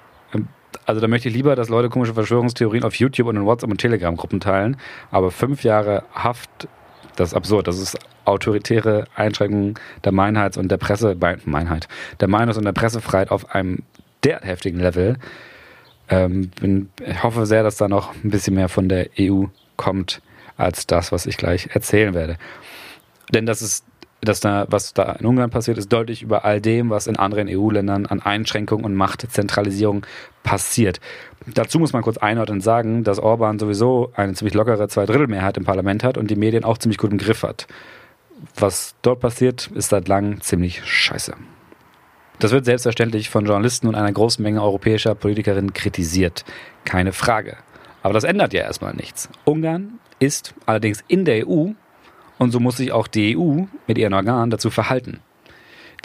also 0.86 1.02
da 1.02 1.08
möchte 1.08 1.30
ich 1.30 1.36
lieber, 1.36 1.56
dass 1.56 1.70
Leute 1.70 1.90
komische 1.90 2.14
Verschwörungstheorien 2.14 2.84
auf 2.84 2.96
YouTube 2.96 3.28
und 3.28 3.36
in 3.36 3.46
WhatsApp 3.46 3.70
und 3.70 3.78
Telegram-Gruppen 3.78 4.40
teilen. 4.40 4.78
Aber 5.12 5.30
fünf 5.30 5.64
Jahre 5.64 6.04
Haft, 6.14 6.68
das 7.16 7.30
ist 7.30 7.34
absurd. 7.36 7.68
Das 7.68 7.80
ist 7.80 7.98
autoritäre 8.26 9.06
Einschränkung 9.16 9.78
der 10.04 10.14
Meinheits- 10.14 10.58
und 10.58 10.70
der 10.70 10.78
Presse, 10.78 11.16
Meinheit, 11.46 11.88
der 12.20 12.30
Meinungs- 12.30 12.58
und 12.58 12.66
der 12.66 12.72
Pressefreiheit 12.72 13.30
auf 13.30 13.54
einem 13.54 13.84
derart 14.24 14.46
heftigen 14.46 14.80
Level. 14.80 15.18
Ähm, 16.10 16.50
bin, 16.60 16.90
ich 17.06 17.24
hoffe 17.24 17.46
sehr, 17.46 17.64
dass 17.64 17.78
da 17.78 17.88
noch 17.88 18.14
ein 18.24 18.30
bisschen 18.30 18.56
mehr 18.56 18.70
von 18.70 18.90
der 18.90 19.10
EU 19.20 19.46
kommt 19.76 20.22
als 20.58 20.88
das, 20.88 21.12
was 21.12 21.26
ich 21.26 21.38
gleich 21.38 21.70
erzählen 21.74 22.14
werde. 22.14 22.38
Denn 23.34 23.46
das 23.46 23.62
ist 23.62 23.86
dass 24.24 24.40
da, 24.40 24.66
was 24.70 24.94
da 24.94 25.14
in 25.14 25.26
Ungarn 25.26 25.50
passiert, 25.50 25.78
ist 25.78 25.92
deutlich 25.92 26.22
über 26.22 26.46
all 26.46 26.62
dem, 26.62 26.90
was 26.90 27.08
in 27.08 27.18
anderen 27.18 27.48
EU-Ländern 27.50 28.06
an 28.06 28.22
Einschränkungen 28.22 28.86
und 28.86 28.96
Machtzentralisierung 28.96 30.06
passiert. 30.44 31.00
Dazu 31.46 31.80
muss 31.80 31.94
man 31.94 32.04
kurz 32.04 32.18
einordnen 32.18 32.62
sagen, 32.62 33.04
dass 33.04 33.20
Orban 33.20 33.60
sowieso 33.60 34.12
eine 34.16 34.34
ziemlich 34.34 34.54
lockere 34.54 34.88
Zweidrittelmehrheit 34.88 35.58
im 35.58 35.66
Parlament 35.66 36.04
hat 36.04 36.18
und 36.18 36.30
die 36.32 36.36
Medien 36.36 36.64
auch 36.64 36.78
ziemlich 36.78 36.98
gut 36.98 37.12
im 37.12 37.18
Griff 37.18 37.44
hat. 37.44 37.68
was 38.56 38.96
dort 39.02 39.22
passiert, 39.22 39.70
ist 39.74 39.90
seit 39.90 40.08
langem 40.08 40.42
ziemlich 40.42 40.84
scheiße. 40.84 41.34
Das 42.40 42.52
wird 42.52 42.66
selbstverständlich 42.66 43.30
von 43.30 43.46
Journalisten 43.46 43.88
und 43.88 43.96
einer 43.96 44.12
großen 44.12 44.44
Menge 44.44 44.62
europäischer 44.62 45.16
Politikerinnen 45.16 45.74
kritisiert. 45.74 46.44
Keine 46.84 47.14
Frage. 47.14 47.58
Aber 48.02 48.14
das 48.14 48.26
ändert 48.26 48.52
ja 48.54 48.64
erstmal 48.64 48.94
nichts. 48.96 49.30
Ungarn 49.46 50.00
ist 50.24 50.54
allerdings 50.66 51.04
in 51.08 51.26
der 51.26 51.48
EU 51.48 51.72
und 52.38 52.52
so 52.52 52.60
muss 52.60 52.78
sich 52.78 52.92
auch 52.92 53.08
die 53.08 53.38
EU 53.38 53.64
mit 53.88 53.98
ihren 53.98 54.14
Organen 54.14 54.50
dazu 54.50 54.70
verhalten. 54.70 55.20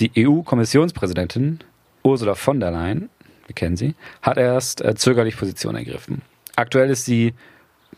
Die 0.00 0.12
EU-Kommissionspräsidentin 0.16 1.60
Ursula 2.02 2.34
von 2.34 2.60
der 2.60 2.70
Leyen, 2.70 3.10
wir 3.46 3.54
kennen 3.54 3.76
sie, 3.76 3.94
hat 4.22 4.37
erst 4.37 4.80
äh, 4.80 4.94
zögerlich 4.94 5.37
Position 5.37 5.75
ergriffen. 5.75 6.22
Aktuell 6.56 6.90
ist 6.90 7.04
sie, 7.04 7.34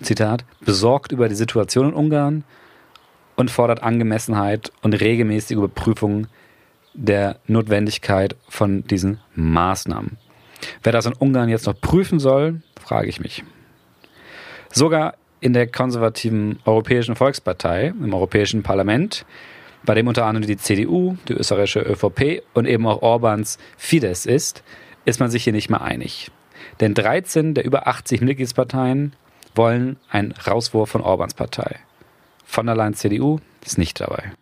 Zitat, 0.01 0.45
besorgt 0.61 1.13
über 1.13 1.29
die 1.29 1.35
Situation 1.35 1.89
in 1.89 1.95
Ungarn 1.95 2.45
und 3.37 3.51
fordert 3.51 3.83
Angemessenheit 3.83 4.73
und 4.83 4.95
regelmäßige 4.95 5.57
Überprüfung 5.57 6.27
der 6.95 7.37
Notwendigkeit 7.47 8.37
von 8.49 8.85
diesen 8.85 9.21
Maßnahmen. 9.35 10.19
Wer 10.83 10.93
das 10.93 11.07
in 11.07 11.13
Ungarn 11.15 11.49
jetzt 11.49 11.67
noch 11.67 11.79
prüfen 11.79 12.21
soll, 12.21 12.63
frage 12.81 13.09
ich 13.09 13.21
mich. 13.21 13.45
Sogar 14.73 15.15
in 15.41 15.53
der 15.53 15.67
konservativen 15.67 16.59
Europäischen 16.65 17.17
Volkspartei, 17.17 17.89
im 17.89 18.13
Europäischen 18.13 18.63
Parlament, 18.63 19.25
bei 19.85 19.95
dem 19.95 20.09
unter 20.09 20.27
anderem 20.27 20.47
die 20.47 20.57
CDU, 20.57 21.17
die 21.29 21.33
österreichische 21.33 21.81
ÖVP 21.81 22.43
und 22.53 22.67
eben 22.67 22.87
auch 22.87 23.03
Orbans 23.03 23.59
Fidesz 23.77 24.27
ist, 24.27 24.63
ist 25.05 25.21
man 25.21 25.31
sich 25.31 25.45
hier 25.45 25.53
nicht 25.53 25.71
mehr 25.71 25.81
einig. 25.81 26.31
Denn 26.81 26.95
13 26.95 27.55
der 27.55 27.65
über 27.65 27.87
80 27.87 28.21
Mitgliedsparteien 28.21 29.15
wollen 29.55 29.97
einen 30.11 30.33
Rauswurf 30.33 30.91
von 30.91 31.01
Orbans 31.01 31.35
Partei. 31.35 31.81
Von 32.45 32.67
der 32.67 32.77
Leyen 32.77 32.95
CDU 32.95 33.39
ist 33.65 33.79
nicht 33.79 34.01
dabei. 34.01 34.33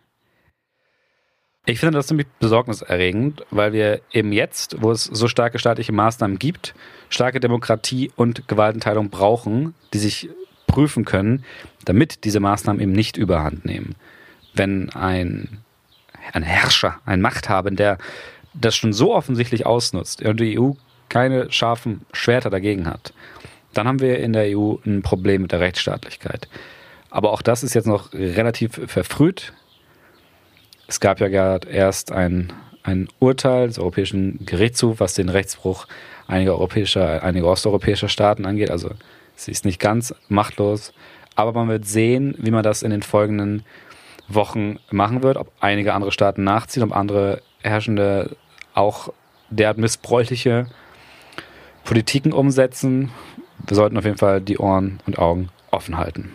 Ich 1.65 1.79
finde 1.79 1.97
das 1.97 2.07
ziemlich 2.07 2.27
besorgniserregend, 2.39 3.43
weil 3.51 3.73
wir 3.73 4.01
eben 4.11 4.31
jetzt, 4.33 4.81
wo 4.81 4.91
es 4.91 5.03
so 5.03 5.27
starke 5.27 5.59
staatliche 5.59 5.91
Maßnahmen 5.91 6.39
gibt, 6.39 6.73
starke 7.09 7.39
Demokratie 7.39 8.11
und 8.15 8.47
Gewaltenteilung 8.47 9.09
brauchen, 9.09 9.75
die 9.93 9.99
sich 9.99 10.29
prüfen 10.69 11.03
können, 11.03 11.43
damit 11.83 12.23
diese 12.23 12.39
Maßnahmen 12.39 12.81
eben 12.81 12.91
nicht 12.93 13.17
überhand 13.17 13.65
nehmen. 13.65 13.95
Wenn 14.53 14.89
ein, 14.91 15.59
ein 16.31 16.43
Herrscher, 16.43 16.99
ein 17.05 17.19
Machthabender 17.19 17.97
das 18.53 18.75
schon 18.75 18.93
so 18.93 19.13
offensichtlich 19.13 19.65
ausnutzt 19.65 20.21
und 20.21 20.39
die 20.39 20.59
EU 20.59 20.71
keine 21.09 21.51
scharfen 21.51 22.05
Schwerter 22.13 22.49
dagegen 22.49 22.87
hat, 22.87 23.13
dann 23.73 23.87
haben 23.87 23.99
wir 23.99 24.19
in 24.19 24.33
der 24.33 24.57
EU 24.57 24.75
ein 24.85 25.01
Problem 25.01 25.43
mit 25.43 25.51
der 25.51 25.59
Rechtsstaatlichkeit. 25.59 26.47
Aber 27.09 27.31
auch 27.31 27.41
das 27.41 27.63
ist 27.63 27.73
jetzt 27.73 27.87
noch 27.87 28.13
relativ 28.13 28.79
verfrüht. 28.87 29.53
Es 30.87 30.99
gab 30.99 31.19
ja 31.19 31.27
gerade 31.27 31.67
erst 31.67 32.11
ein, 32.11 32.53
ein 32.83 33.07
Urteil 33.19 33.67
des 33.67 33.79
Europäischen 33.79 34.45
Gerichtshofs, 34.45 34.99
was 34.99 35.13
den 35.15 35.29
Rechtsbruch 35.29 35.87
einiger 36.27 36.51
europäischer, 36.53 37.23
einiger 37.23 37.47
osteuropäischer 37.47 38.09
Staaten 38.09 38.45
angeht. 38.45 38.69
Also 38.69 38.91
sie 39.45 39.51
ist 39.51 39.65
nicht 39.65 39.79
ganz 39.79 40.13
machtlos. 40.27 40.93
Aber 41.35 41.53
man 41.53 41.69
wird 41.69 41.85
sehen, 41.85 42.35
wie 42.37 42.51
man 42.51 42.63
das 42.63 42.83
in 42.83 42.91
den 42.91 43.03
folgenden 43.03 43.63
Wochen 44.27 44.77
machen 44.91 45.23
wird, 45.23 45.37
ob 45.37 45.51
einige 45.59 45.93
andere 45.93 46.11
Staaten 46.11 46.43
nachziehen, 46.43 46.83
ob 46.83 46.95
andere 46.95 47.41
Herrschende 47.61 48.35
auch 48.73 49.13
derart 49.49 49.77
missbräuchliche 49.77 50.67
Politiken 51.83 52.33
umsetzen. 52.33 53.11
Wir 53.67 53.75
sollten 53.75 53.97
auf 53.97 54.05
jeden 54.05 54.17
Fall 54.17 54.41
die 54.41 54.57
Ohren 54.57 54.99
und 55.05 55.17
Augen 55.17 55.49
offen 55.71 55.97
halten. 55.97 56.31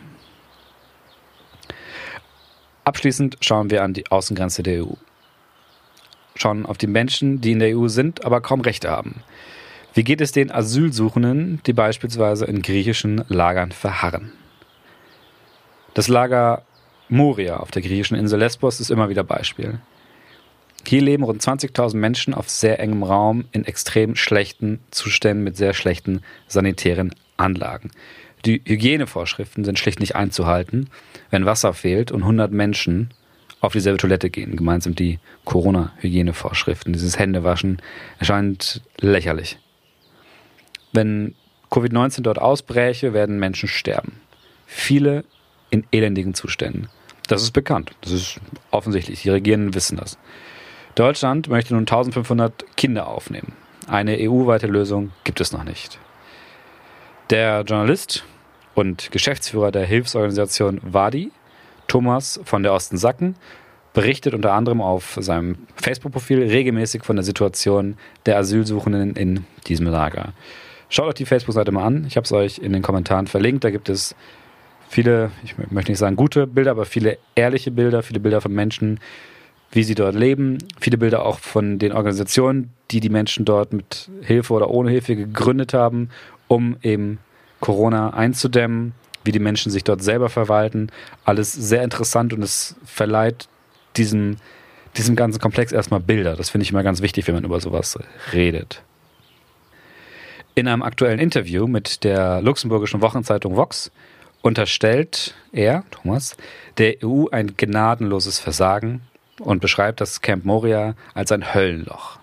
Abschließend 2.84 3.38
schauen 3.40 3.70
wir 3.70 3.82
an 3.82 3.94
die 3.94 4.11
Außengrenze 4.11 4.62
der 4.62 4.84
EU. 4.84 4.94
Schauen 6.34 6.66
auf 6.66 6.76
die 6.76 6.87
Menschen, 6.87 7.40
die 7.40 7.52
in 7.52 7.61
der 7.61 7.76
EU 7.76 7.88
sind, 7.88 8.25
aber 8.25 8.40
kaum 8.40 8.61
Rechte 8.61 8.90
haben. 8.90 9.23
Wie 9.94 10.02
geht 10.02 10.20
es 10.20 10.32
den 10.32 10.50
Asylsuchenden, 10.50 11.60
die 11.66 11.72
beispielsweise 11.72 12.46
in 12.46 12.62
griechischen 12.62 13.24
Lagern 13.28 13.70
verharren? 13.70 14.32
Das 15.94 16.08
Lager 16.08 16.64
Moria 17.08 17.58
auf 17.58 17.70
der 17.70 17.82
griechischen 17.82 18.16
Insel 18.16 18.40
Lesbos 18.40 18.80
ist 18.80 18.90
immer 18.90 19.08
wieder 19.08 19.22
Beispiel. 19.22 19.78
Hier 20.84 21.00
leben 21.00 21.22
rund 21.22 21.40
20.000 21.40 21.96
Menschen 21.96 22.34
auf 22.34 22.50
sehr 22.50 22.80
engem 22.80 23.04
Raum 23.04 23.44
in 23.52 23.64
extrem 23.64 24.16
schlechten 24.16 24.80
Zuständen 24.90 25.44
mit 25.44 25.56
sehr 25.56 25.74
schlechten 25.74 26.22
sanitären 26.48 27.14
Anlagen. 27.36 27.92
Die 28.44 28.60
Hygienevorschriften 28.66 29.64
sind 29.64 29.78
schlicht 29.78 30.00
nicht 30.00 30.16
einzuhalten, 30.16 30.90
wenn 31.30 31.46
Wasser 31.46 31.72
fehlt 31.72 32.10
und 32.10 32.22
100 32.22 32.50
Menschen 32.50 33.14
auf 33.60 33.72
dieselbe 33.72 33.98
Toilette 33.98 34.28
gehen. 34.28 34.56
Gemeint 34.56 34.82
sind 34.82 34.98
die 34.98 35.20
Corona-Hygienevorschriften. 35.44 36.92
Dieses 36.92 37.18
Händewaschen 37.18 37.80
erscheint 38.18 38.82
lächerlich. 38.98 39.58
Wenn 40.94 41.34
Covid-19 41.70 42.22
dort 42.22 42.38
ausbräche, 42.38 43.12
werden 43.12 43.38
Menschen 43.38 43.68
sterben. 43.68 44.20
Viele 44.64 45.24
in 45.70 45.84
elendigen 45.90 46.34
Zuständen. 46.34 46.88
Das 47.28 47.42
ist 47.42 47.50
bekannt. 47.50 47.90
Das 48.00 48.12
ist 48.12 48.40
offensichtlich. 48.70 49.22
Die 49.22 49.30
Regierenden 49.30 49.74
wissen 49.74 49.96
das. 49.96 50.16
Deutschland 50.94 51.48
möchte 51.48 51.74
nun 51.74 51.82
1500 51.82 52.76
Kinder 52.76 53.08
aufnehmen. 53.08 53.52
Eine 53.88 54.16
EU-weite 54.20 54.68
Lösung 54.68 55.10
gibt 55.24 55.40
es 55.40 55.52
noch 55.52 55.64
nicht. 55.64 55.98
Der 57.30 57.62
Journalist 57.62 58.24
und 58.74 59.10
Geschäftsführer 59.10 59.72
der 59.72 59.84
Hilfsorganisation 59.84 60.80
WADI, 60.84 61.32
Thomas 61.88 62.40
von 62.44 62.62
der 62.62 62.72
Osten 62.72 62.98
Sacken, 62.98 63.34
berichtet 63.94 64.34
unter 64.34 64.52
anderem 64.52 64.80
auf 64.80 65.18
seinem 65.20 65.66
Facebook-Profil 65.74 66.42
regelmäßig 66.42 67.02
von 67.02 67.16
der 67.16 67.24
Situation 67.24 67.96
der 68.26 68.38
Asylsuchenden 68.38 69.16
in 69.16 69.44
diesem 69.66 69.86
Lager. 69.86 70.32
Schaut 70.94 71.08
euch 71.08 71.14
die 71.14 71.26
Facebook-Seite 71.26 71.72
mal 71.72 71.82
an. 71.82 72.04
Ich 72.06 72.16
habe 72.16 72.24
es 72.24 72.30
euch 72.30 72.58
in 72.58 72.72
den 72.72 72.80
Kommentaren 72.80 73.26
verlinkt. 73.26 73.64
Da 73.64 73.70
gibt 73.70 73.88
es 73.88 74.14
viele, 74.88 75.32
ich 75.42 75.56
möchte 75.72 75.90
nicht 75.90 75.98
sagen 75.98 76.14
gute 76.14 76.46
Bilder, 76.46 76.70
aber 76.70 76.84
viele 76.84 77.18
ehrliche 77.34 77.72
Bilder, 77.72 78.04
viele 78.04 78.20
Bilder 78.20 78.40
von 78.40 78.52
Menschen, 78.52 79.00
wie 79.72 79.82
sie 79.82 79.96
dort 79.96 80.14
leben, 80.14 80.58
viele 80.78 80.96
Bilder 80.96 81.26
auch 81.26 81.40
von 81.40 81.80
den 81.80 81.90
Organisationen, 81.90 82.70
die 82.92 83.00
die 83.00 83.08
Menschen 83.08 83.44
dort 83.44 83.72
mit 83.72 84.08
Hilfe 84.22 84.52
oder 84.52 84.70
ohne 84.70 84.92
Hilfe 84.92 85.16
gegründet 85.16 85.74
haben, 85.74 86.10
um 86.46 86.76
eben 86.80 87.18
Corona 87.58 88.10
einzudämmen, 88.10 88.92
wie 89.24 89.32
die 89.32 89.40
Menschen 89.40 89.72
sich 89.72 89.82
dort 89.82 90.00
selber 90.00 90.28
verwalten. 90.28 90.90
Alles 91.24 91.52
sehr 91.52 91.82
interessant 91.82 92.32
und 92.32 92.40
es 92.40 92.76
verleiht 92.84 93.48
diesem, 93.96 94.36
diesem 94.96 95.16
ganzen 95.16 95.40
Komplex 95.40 95.72
erstmal 95.72 95.98
Bilder. 95.98 96.36
Das 96.36 96.50
finde 96.50 96.62
ich 96.62 96.70
immer 96.70 96.84
ganz 96.84 97.02
wichtig, 97.02 97.26
wenn 97.26 97.34
man 97.34 97.42
über 97.42 97.58
sowas 97.58 97.98
redet. 98.32 98.84
In 100.56 100.68
einem 100.68 100.82
aktuellen 100.82 101.18
Interview 101.18 101.66
mit 101.66 102.04
der 102.04 102.40
luxemburgischen 102.40 103.02
Wochenzeitung 103.02 103.56
Vox 103.56 103.90
unterstellt 104.40 105.34
er, 105.50 105.82
Thomas, 105.90 106.37
der 106.78 106.96
EU 107.02 107.26
ein 107.32 107.56
gnadenloses 107.56 108.38
Versagen 108.38 109.00
und 109.40 109.61
beschreibt 109.61 110.00
das 110.00 110.20
Camp 110.20 110.44
Moria 110.44 110.94
als 111.12 111.32
ein 111.32 111.54
Höllenloch. 111.54 112.20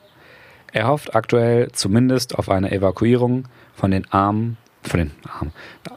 Er 0.71 0.88
hofft 0.88 1.13
aktuell 1.13 1.73
zumindest 1.73 2.39
auf 2.39 2.47
eine 2.47 2.71
Evakuierung 2.71 3.50
von 3.75 3.91
den 3.91 4.09
armen 4.13 4.55
von 4.83 5.00
den 5.00 5.11
Armen, 5.29 5.53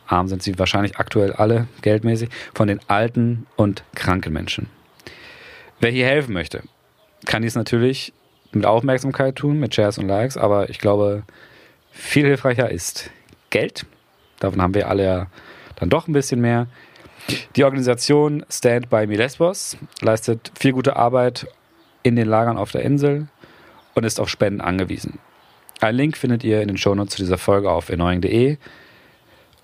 arm 0.08 0.28
sind 0.28 0.42
sie 0.42 0.58
wahrscheinlich 0.58 0.98
aktuell 0.98 1.32
alle 1.32 1.68
geldmäßig, 1.82 2.28
von 2.52 2.68
den 2.68 2.80
alten 2.88 3.46
und 3.56 3.82
kranken 3.94 4.32
Menschen. 4.32 4.68
Wer 5.80 5.90
hier 5.90 6.06
helfen 6.06 6.34
möchte, 6.34 6.64
kann 7.24 7.42
dies 7.42 7.54
natürlich 7.54 8.12
mit 8.52 8.66
Aufmerksamkeit 8.66 9.36
tun, 9.36 9.58
mit 9.58 9.74
Shares 9.74 9.96
und 9.98 10.08
Likes, 10.08 10.36
aber 10.36 10.68
ich 10.68 10.80
glaube, 10.80 11.22
viel 11.94 12.26
hilfreicher 12.26 12.70
ist 12.70 13.10
Geld. 13.50 13.86
Davon 14.40 14.60
haben 14.60 14.74
wir 14.74 14.88
alle 14.88 15.28
dann 15.76 15.88
doch 15.88 16.08
ein 16.08 16.12
bisschen 16.12 16.40
mehr. 16.40 16.66
Die 17.56 17.64
Organisation 17.64 18.44
Stand 18.50 18.90
by 18.90 19.06
Me 19.06 19.16
Lesbos 19.16 19.76
leistet 20.02 20.52
viel 20.58 20.72
gute 20.72 20.96
Arbeit 20.96 21.46
in 22.02 22.16
den 22.16 22.28
Lagern 22.28 22.58
auf 22.58 22.72
der 22.72 22.82
Insel 22.82 23.28
und 23.94 24.04
ist 24.04 24.20
auf 24.20 24.28
Spenden 24.28 24.60
angewiesen. 24.60 25.18
Einen 25.80 25.96
Link 25.96 26.16
findet 26.16 26.44
ihr 26.44 26.60
in 26.60 26.68
den 26.68 26.76
Shownotes 26.76 27.16
zu 27.16 27.22
dieser 27.22 27.38
Folge 27.38 27.70
auf 27.70 27.88
erneuing.de. 27.88 28.58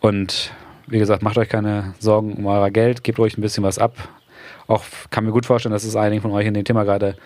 Und 0.01 0.53
wie 0.87 0.99
gesagt, 0.99 1.23
macht 1.23 1.37
euch 1.37 1.49
keine 1.49 1.95
Sorgen 1.99 2.35
um 2.35 2.47
euer 2.47 2.71
Geld, 2.71 3.05
gebt 3.05 3.19
ruhig 3.19 3.37
ein 3.37 3.43
bisschen 3.43 3.65
was 3.65 3.79
ab. 3.79 3.97
Auch 4.67 4.85
kann 5.11 5.25
mir 5.25 5.33
gut 5.33 5.47
vorstellen, 5.47 5.73
dass 5.73 5.85
es 5.85 5.97
einigen 5.97 6.23
von 6.23 6.31
euch 6.33 6.47
in 6.47 6.55
dem 6.55 6.65
Thema 6.65 6.85
gerade 6.85 7.17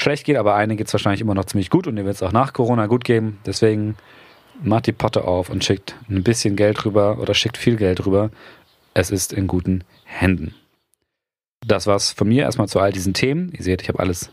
schlecht 0.00 0.24
geht, 0.24 0.36
aber 0.36 0.54
einigen 0.54 0.78
geht 0.78 0.86
es 0.86 0.92
wahrscheinlich 0.92 1.20
immer 1.20 1.34
noch 1.34 1.44
ziemlich 1.44 1.70
gut 1.70 1.86
und 1.86 1.96
ihr 1.96 2.04
wird 2.04 2.16
es 2.16 2.22
auch 2.22 2.32
nach 2.32 2.52
Corona 2.52 2.86
gut 2.86 3.04
geben. 3.04 3.38
Deswegen 3.46 3.96
macht 4.62 4.86
die 4.86 4.92
Potte 4.92 5.24
auf 5.24 5.50
und 5.50 5.64
schickt 5.64 5.96
ein 6.08 6.22
bisschen 6.22 6.56
Geld 6.56 6.84
rüber 6.84 7.18
oder 7.18 7.34
schickt 7.34 7.56
viel 7.56 7.76
Geld 7.76 8.04
rüber. 8.04 8.30
Es 8.94 9.10
ist 9.10 9.32
in 9.32 9.46
guten 9.46 9.84
Händen. 10.04 10.54
Das 11.66 11.86
war's 11.86 12.10
von 12.10 12.28
mir 12.28 12.44
erstmal 12.44 12.68
zu 12.68 12.80
all 12.80 12.92
diesen 12.92 13.14
Themen. 13.14 13.52
Ihr 13.52 13.62
seht, 13.62 13.82
ich 13.82 13.88
habe 13.88 14.00
alles 14.00 14.30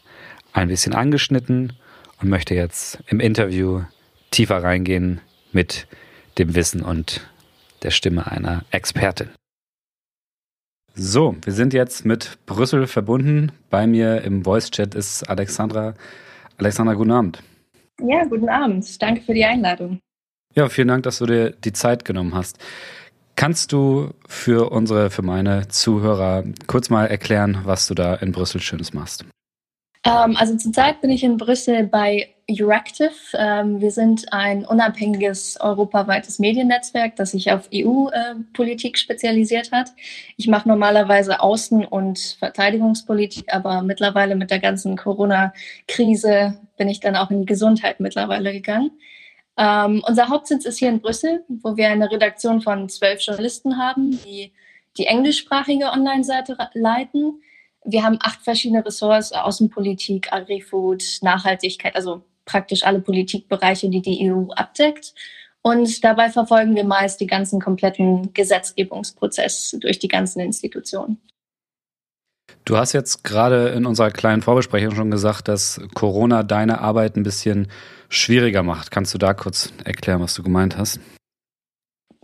ein 0.53 0.69
bisschen 0.69 0.93
angeschnitten 0.93 1.73
und 2.21 2.29
möchte 2.29 2.55
jetzt 2.55 2.99
im 3.07 3.19
Interview 3.19 3.83
tiefer 4.31 4.63
reingehen 4.63 5.21
mit 5.51 5.87
dem 6.37 6.55
Wissen 6.55 6.81
und 6.81 7.29
der 7.83 7.91
Stimme 7.91 8.31
einer 8.31 8.63
Expertin. 8.71 9.29
So, 10.99 11.35
wir 11.43 11.53
sind 11.53 11.75
jetzt 11.75 12.05
mit 12.05 12.39
Brüssel 12.47 12.87
verbunden. 12.87 13.51
Bei 13.69 13.85
mir 13.85 14.23
im 14.23 14.43
Voice-Chat 14.43 14.95
ist 14.95 15.29
Alexandra. 15.29 15.93
Alexandra, 16.57 16.95
guten 16.95 17.11
Abend. 17.11 17.43
Ja, 18.01 18.23
guten 18.23 18.49
Abend. 18.49 18.99
Danke 18.99 19.21
für 19.21 19.35
die 19.35 19.45
Einladung. 19.45 19.99
Ja, 20.55 20.69
vielen 20.69 20.87
Dank, 20.87 21.03
dass 21.03 21.19
du 21.19 21.27
dir 21.27 21.51
die 21.51 21.71
Zeit 21.71 22.03
genommen 22.03 22.33
hast. 22.33 22.57
Kannst 23.35 23.71
du 23.73 24.09
für 24.27 24.71
unsere, 24.71 25.11
für 25.11 25.21
meine 25.21 25.67
Zuhörer 25.67 26.43
kurz 26.65 26.89
mal 26.89 27.05
erklären, 27.05 27.59
was 27.63 27.85
du 27.85 27.93
da 27.93 28.15
in 28.15 28.31
Brüssel 28.31 28.59
Schönes 28.59 28.95
machst? 28.95 29.23
Ähm, 30.03 30.35
also 30.35 30.57
zurzeit 30.57 30.99
bin 31.01 31.11
ich 31.11 31.23
in 31.23 31.37
Brüssel 31.37 31.85
bei 31.85 32.33
Euractiv. 32.49 33.35
Ähm, 33.37 33.81
wir 33.81 33.91
sind 33.91 34.31
ein 34.31 34.65
unabhängiges 34.65 35.59
europaweites 35.59 36.39
Mediennetzwerk, 36.39 37.17
das 37.17 37.31
sich 37.31 37.51
auf 37.51 37.67
EU-Politik 37.73 38.95
äh, 38.95 38.97
spezialisiert 38.97 39.73
hat. 39.73 39.91
Ich 40.37 40.47
mache 40.47 40.69
normalerweise 40.69 41.41
Außen- 41.41 41.85
und 41.85 42.37
Verteidigungspolitik, 42.39 43.53
aber 43.53 43.81
mittlerweile 43.81 44.35
mit 44.35 44.49
der 44.49 44.59
ganzen 44.59 44.95
Corona-Krise 44.95 46.57
bin 46.77 46.87
ich 46.87 47.01
dann 47.01 47.17
auch 47.17 47.31
in 47.31 47.41
die 47.41 47.45
Gesundheit 47.45 47.99
mittlerweile 47.99 48.53
gegangen. 48.53 48.91
Ähm, 49.57 50.01
unser 50.07 50.29
Hauptsitz 50.29 50.63
ist 50.65 50.79
hier 50.79 50.89
in 50.89 51.01
Brüssel, 51.01 51.43
wo 51.49 51.75
wir 51.75 51.89
eine 51.89 52.09
Redaktion 52.09 52.61
von 52.61 52.87
zwölf 52.87 53.19
Journalisten 53.19 53.77
haben, 53.77 54.11
die 54.23 54.53
die 54.97 55.07
englischsprachige 55.07 55.91
Online-Seite 55.91 56.57
leiten. 56.73 57.41
Wir 57.83 58.03
haben 58.03 58.19
acht 58.21 58.41
verschiedene 58.41 58.85
Ressorts, 58.85 59.33
Außenpolitik, 59.33 60.31
Agri-Food, 60.31 61.03
Nachhaltigkeit, 61.21 61.95
also 61.95 62.23
praktisch 62.47 62.83
alle 62.83 62.99
Politikbereiche, 62.99 63.89
die 63.89 64.01
die 64.01 64.31
EU 64.31 64.49
abdeckt. 64.55 65.13
Und 65.61 66.03
dabei 66.03 66.29
verfolgen 66.29 66.75
wir 66.75 66.85
meist 66.85 67.19
die 67.19 67.27
ganzen 67.27 67.61
kompletten 67.61 68.33
Gesetzgebungsprozess 68.33 69.75
durch 69.79 69.99
die 69.99 70.07
ganzen 70.07 70.39
Institutionen. 70.39 71.21
Du 72.65 72.77
hast 72.77 72.93
jetzt 72.93 73.23
gerade 73.23 73.69
in 73.69 73.85
unserer 73.85 74.11
kleinen 74.11 74.41
Vorbesprechung 74.41 74.95
schon 74.95 75.11
gesagt, 75.11 75.47
dass 75.47 75.81
Corona 75.93 76.43
deine 76.43 76.79
Arbeit 76.79 77.15
ein 77.15 77.23
bisschen 77.23 77.67
schwieriger 78.09 78.63
macht. 78.63 78.91
Kannst 78.91 79.13
du 79.13 79.17
da 79.17 79.33
kurz 79.33 79.71
erklären, 79.83 80.21
was 80.21 80.33
du 80.33 80.43
gemeint 80.43 80.77
hast? 80.77 80.99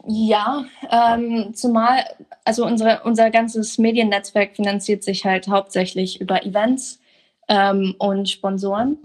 Ja, 0.05 0.65
ähm, 0.91 1.53
zumal, 1.53 2.03
also 2.43 2.65
unsere, 2.65 3.03
unser 3.03 3.29
ganzes 3.29 3.77
Mediennetzwerk 3.77 4.55
finanziert 4.55 5.03
sich 5.03 5.25
halt 5.25 5.47
hauptsächlich 5.47 6.19
über 6.19 6.45
Events 6.45 6.99
ähm, 7.47 7.95
und 7.99 8.29
Sponsoren. 8.29 8.97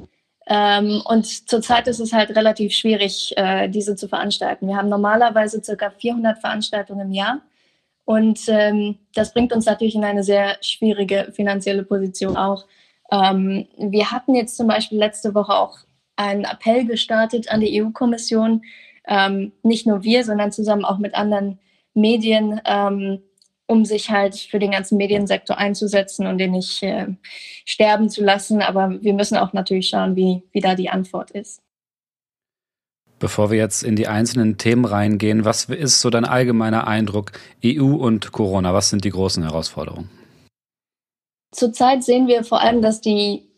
Ähm, 0.51 1.03
und 1.05 1.27
zurzeit 1.27 1.87
ist 1.89 2.01
es 2.01 2.13
halt 2.13 2.31
relativ 2.35 2.73
schwierig, 2.73 3.35
äh, 3.37 3.69
diese 3.69 3.97
zu 3.97 4.09
veranstalten. 4.09 4.67
Wir 4.67 4.77
haben 4.77 4.89
normalerweise 4.89 5.63
circa 5.63 5.91
400 5.91 6.39
Veranstaltungen 6.39 7.09
im 7.09 7.13
Jahr. 7.13 7.43
Und 8.07 8.41
ähm, 8.49 8.97
das 9.15 9.35
bringt 9.35 9.53
uns 9.53 9.67
natürlich 9.67 9.95
in 9.95 10.05
eine 10.05 10.25
sehr 10.25 10.57
schwierige 10.63 11.31
finanzielle 11.35 11.83
Position 11.83 12.39
auch. 12.39 12.65
Ähm, 13.13 13.69
wir 13.77 14.11
hatten 14.11 14.35
jetzt 14.35 14.57
zum 14.57 14.67
Beispiel 14.67 14.99
letzte 14.99 15.35
Woche 15.35 15.53
auch 15.53 15.77
einen 16.17 16.45
Appell 16.45 16.87
gestartet 16.87 17.51
an 17.51 17.61
die 17.61 17.83
EU-Kommission, 17.83 18.63
ähm, 19.07 19.53
nicht 19.63 19.87
nur 19.87 20.03
wir, 20.03 20.25
sondern 20.25 20.51
zusammen 20.51 20.87
auch 20.87 20.99
mit 20.99 21.15
anderen 21.15 21.59
Medien, 21.93 22.61
ähm, 22.65 23.23
um 23.69 23.85
sich 23.85 24.11
halt 24.11 24.35
für 24.35 24.59
den 24.59 24.73
ganzen 24.73 24.97
Mediensektor 24.97 25.57
einzusetzen 25.57 26.27
und 26.27 26.39
den 26.39 26.53
nicht 26.53 26.83
äh, 26.83 27.07
sterben 27.65 28.09
zu 28.11 28.25
lassen. 28.25 28.63
Aber 28.63 29.01
wir 29.03 29.15
müssen 29.15 29.37
auch 29.37 29.53
natürlich 29.53 29.89
schauen, 29.91 30.17
wie, 30.17 30.43
wie 30.53 30.61
da 30.61 30.75
die 30.75 30.89
Antwort 30.89 31.31
ist. 31.31 31.61
Bevor 33.19 33.51
wir 33.51 33.59
jetzt 33.59 33.83
in 33.83 33.95
die 33.95 34.09
einzelnen 34.09 34.59
Themen 34.59 34.85
reingehen, 34.85 35.45
was 35.45 35.65
ist 35.67 36.01
so 36.01 36.09
dein 36.09 36.25
allgemeiner 36.25 36.87
Eindruck 36.87 37.33
EU 37.65 37.95
und 37.95 38.33
Corona? 38.33 38.73
Was 38.73 38.91
sind 38.91 39.05
die 39.05 39.11
großen 39.11 39.43
Herausforderungen? 39.43 40.09
Zurzeit 41.53 42.05
sehen 42.05 42.27
wir 42.27 42.45
vor 42.45 42.61
allem, 42.61 42.81
dass 42.81 43.01
die 43.01 43.49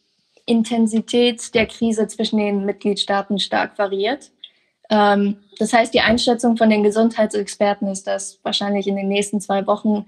Intensität 0.47 1.55
der 1.55 1.67
Krise 1.67 2.09
zwischen 2.09 2.39
den 2.39 2.65
Mitgliedstaaten 2.65 3.39
stark 3.39 3.79
variiert. 3.79 4.33
Ähm, 4.89 5.37
das 5.61 5.75
heißt, 5.75 5.93
die 5.93 6.01
Einschätzung 6.01 6.57
von 6.57 6.71
den 6.71 6.83
Gesundheitsexperten 6.83 7.89
ist, 7.89 8.07
dass 8.07 8.41
wahrscheinlich 8.43 8.87
in 8.87 8.97
den 8.97 9.09
nächsten 9.09 9.41
zwei 9.41 9.67
Wochen 9.67 10.07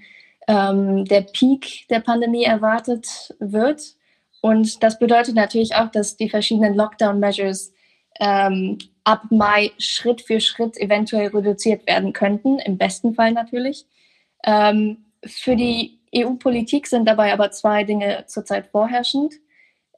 ähm, 0.48 1.04
der 1.04 1.20
Peak 1.20 1.86
der 1.90 2.00
Pandemie 2.00 2.44
erwartet 2.44 3.34
wird. 3.38 3.82
Und 4.40 4.82
das 4.82 4.98
bedeutet 4.98 5.34
natürlich 5.34 5.74
auch, 5.74 5.90
dass 5.90 6.16
die 6.16 6.30
verschiedenen 6.30 6.74
Lockdown-Measures 6.74 7.74
ähm, 8.18 8.78
ab 9.04 9.24
Mai 9.30 9.72
Schritt 9.78 10.22
für 10.22 10.40
Schritt 10.40 10.78
eventuell 10.78 11.28
reduziert 11.28 11.86
werden 11.86 12.14
könnten, 12.14 12.58
im 12.58 12.78
besten 12.78 13.14
Fall 13.14 13.32
natürlich. 13.32 13.84
Ähm, 14.44 15.04
für 15.24 15.54
die 15.54 15.98
EU-Politik 16.14 16.86
sind 16.86 17.06
dabei 17.06 17.32
aber 17.34 17.50
zwei 17.50 17.84
Dinge 17.84 18.24
zurzeit 18.26 18.68
vorherrschend. 18.68 19.34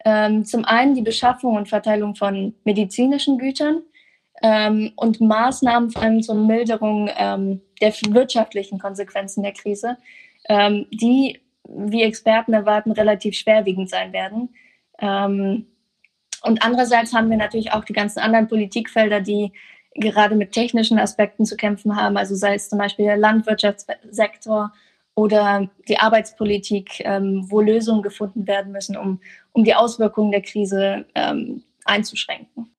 Ähm, 0.05 0.45
zum 0.45 0.65
einen 0.65 0.97
die 0.97 1.03
Beschaffung 1.03 1.57
und 1.57 1.69
Verteilung 1.69 2.17
von 2.17 2.55
medizinischen 2.65 3.39
Gütern 3.39 3.83
ähm, 4.45 4.93
und 4.97 5.23
Maßnahmen 5.23 5.91
vor 5.91 6.03
allem 6.03 6.23
zur 6.23 6.35
Milderung 6.35 7.09
ähm, 7.17 7.63
der 7.81 7.95
wirtschaftlichen 8.11 8.79
Konsequenzen 8.79 9.43
der 9.43 9.55
Krise, 9.55 9.97
ähm, 10.51 10.87
die, 10.91 11.41
wie 11.67 12.03
Experten 12.03 12.53
erwarten, 12.53 12.93
relativ 12.93 13.37
schwerwiegend 13.37 13.89
sein 13.89 14.13
werden. 14.13 14.51
Ähm, 14.99 15.67
und 16.43 16.63
andererseits 16.63 17.15
haben 17.15 17.31
wir 17.31 17.39
natürlich 17.39 17.73
auch 17.73 17.85
die 17.85 17.95
ganzen 17.95 18.19
anderen 18.19 18.47
Politikfelder, 18.47 19.23
die 19.23 19.51
gerade 19.95 20.35
mit 20.37 20.53
technischen 20.53 20.99
Aspekten 20.99 21.47
zu 21.47 21.57
kämpfen 21.57 21.97
haben, 21.97 22.19
also 22.19 22.35
sei 22.35 22.57
es 22.57 22.69
zum 22.69 22.79
Beispiel 22.79 23.07
der 23.07 23.17
Landwirtschaftssektor 23.17 24.75
oder 25.15 25.71
die 25.89 25.99
Arbeitspolitik, 25.99 27.01
ähm, 27.01 27.47
wo 27.49 27.63
Lösungen 27.63 28.03
gefunden 28.03 28.47
werden 28.47 28.73
müssen, 28.73 28.99
um, 28.99 29.23
um 29.53 29.65
die 29.65 29.75
Auswirkungen 29.75 30.33
der 30.33 30.43
Krise 30.43 31.07
ähm, 31.15 31.63
einzuschränken. 31.87 32.74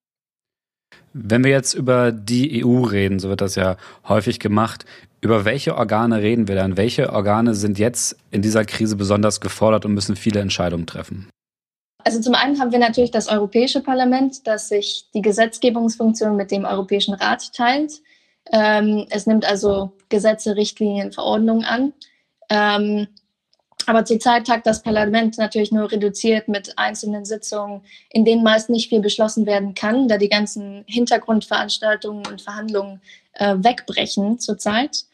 Wenn 1.17 1.45
wir 1.45 1.51
jetzt 1.51 1.73
über 1.75 2.11
die 2.11 2.65
EU 2.65 2.81
reden, 2.81 3.19
so 3.19 3.29
wird 3.29 3.39
das 3.39 3.55
ja 3.55 3.77
häufig 4.05 4.37
gemacht, 4.37 4.83
über 5.21 5.45
welche 5.45 5.77
Organe 5.77 6.21
reden 6.21 6.49
wir 6.49 6.55
dann? 6.55 6.75
Welche 6.75 7.13
Organe 7.13 7.55
sind 7.55 7.79
jetzt 7.79 8.17
in 8.31 8.41
dieser 8.41 8.65
Krise 8.65 8.97
besonders 8.97 9.39
gefordert 9.39 9.85
und 9.85 9.93
müssen 9.93 10.17
viele 10.17 10.41
Entscheidungen 10.41 10.85
treffen? 10.85 11.29
Also 12.03 12.19
zum 12.19 12.35
einen 12.35 12.59
haben 12.59 12.73
wir 12.73 12.79
natürlich 12.79 13.11
das 13.11 13.29
Europäische 13.29 13.79
Parlament, 13.79 14.45
das 14.45 14.67
sich 14.67 15.05
die 15.13 15.21
Gesetzgebungsfunktion 15.21 16.35
mit 16.35 16.51
dem 16.51 16.65
Europäischen 16.65 17.13
Rat 17.13 17.53
teilt. 17.53 17.93
Ähm, 18.51 19.07
es 19.09 19.25
nimmt 19.25 19.45
also 19.45 19.93
Gesetze, 20.09 20.57
Richtlinien, 20.57 21.13
Verordnungen 21.13 21.63
an. 21.63 21.93
Aber 23.87 24.05
zurzeit 24.05 24.47
tagt 24.47 24.65
das 24.65 24.81
Parlament 24.81 25.37
natürlich 25.37 25.71
nur 25.71 25.91
reduziert 25.91 26.47
mit 26.47 26.77
einzelnen 26.77 27.25
Sitzungen, 27.25 27.81
in 28.09 28.25
denen 28.25 28.43
meist 28.43 28.69
nicht 28.69 28.89
viel 28.89 28.99
beschlossen 28.99 29.45
werden 29.45 29.75
kann, 29.75 30.07
da 30.07 30.17
die 30.17 30.29
ganzen 30.29 30.83
Hintergrundveranstaltungen 30.87 32.25
und 32.27 32.41
Verhandlungen 32.41 33.01
äh, 33.33 33.55
wegbrechen 33.57 34.39
zurzeit. 34.39 35.05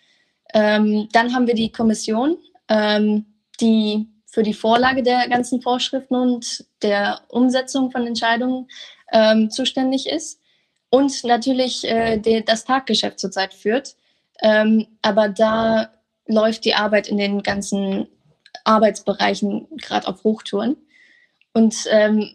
Ähm, 0.53 1.09
dann 1.11 1.33
haben 1.33 1.47
wir 1.47 1.55
die 1.55 1.71
Kommission, 1.71 2.37
ähm, 2.69 3.25
die 3.59 4.07
für 4.25 4.43
die 4.43 4.53
Vorlage 4.53 5.03
der 5.03 5.27
ganzen 5.27 5.61
Vorschriften 5.61 6.15
und 6.15 6.65
der 6.81 7.21
Umsetzung 7.27 7.91
von 7.91 8.07
Entscheidungen 8.07 8.69
ähm, 9.11 9.49
zuständig 9.49 10.07
ist 10.07 10.39
und 10.89 11.23
natürlich 11.25 11.83
äh, 11.83 12.17
die, 12.17 12.43
das 12.43 12.63
Taggeschäft 12.63 13.19
zurzeit 13.19 13.53
führt. 13.53 13.95
Ähm, 14.41 14.87
aber 15.01 15.27
da 15.27 15.89
läuft 16.27 16.63
die 16.63 16.75
Arbeit 16.75 17.09
in 17.09 17.17
den 17.17 17.43
ganzen 17.43 18.07
Arbeitsbereichen 18.63 19.67
gerade 19.77 20.07
auf 20.07 20.23
Hochtouren. 20.23 20.77
Und 21.53 21.75
ähm, 21.89 22.29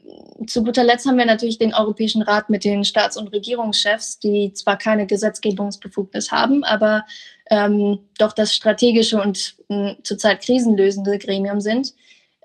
zu 0.47 0.63
guter 0.63 0.85
Letzt 0.85 1.07
haben 1.07 1.17
wir 1.17 1.25
natürlich 1.25 1.59
den 1.59 1.73
Europäischen 1.73 2.21
Rat 2.21 2.51
mit 2.51 2.65
den 2.65 2.85
Staats- 2.85 3.17
und 3.17 3.29
Regierungschefs, 3.29 4.19
die 4.19 4.53
zwar 4.53 4.77
keine 4.77 5.07
Gesetzgebungsbefugnis 5.07 6.31
haben, 6.31 6.65
aber 6.65 7.07
ähm, 7.51 8.01
doch 8.19 8.33
das 8.33 8.55
strategische 8.55 9.21
und 9.21 9.57
äh, 9.69 9.95
zurzeit 10.03 10.43
krisenlösende 10.43 11.19
Gremium 11.19 11.63
sind. 11.63 11.95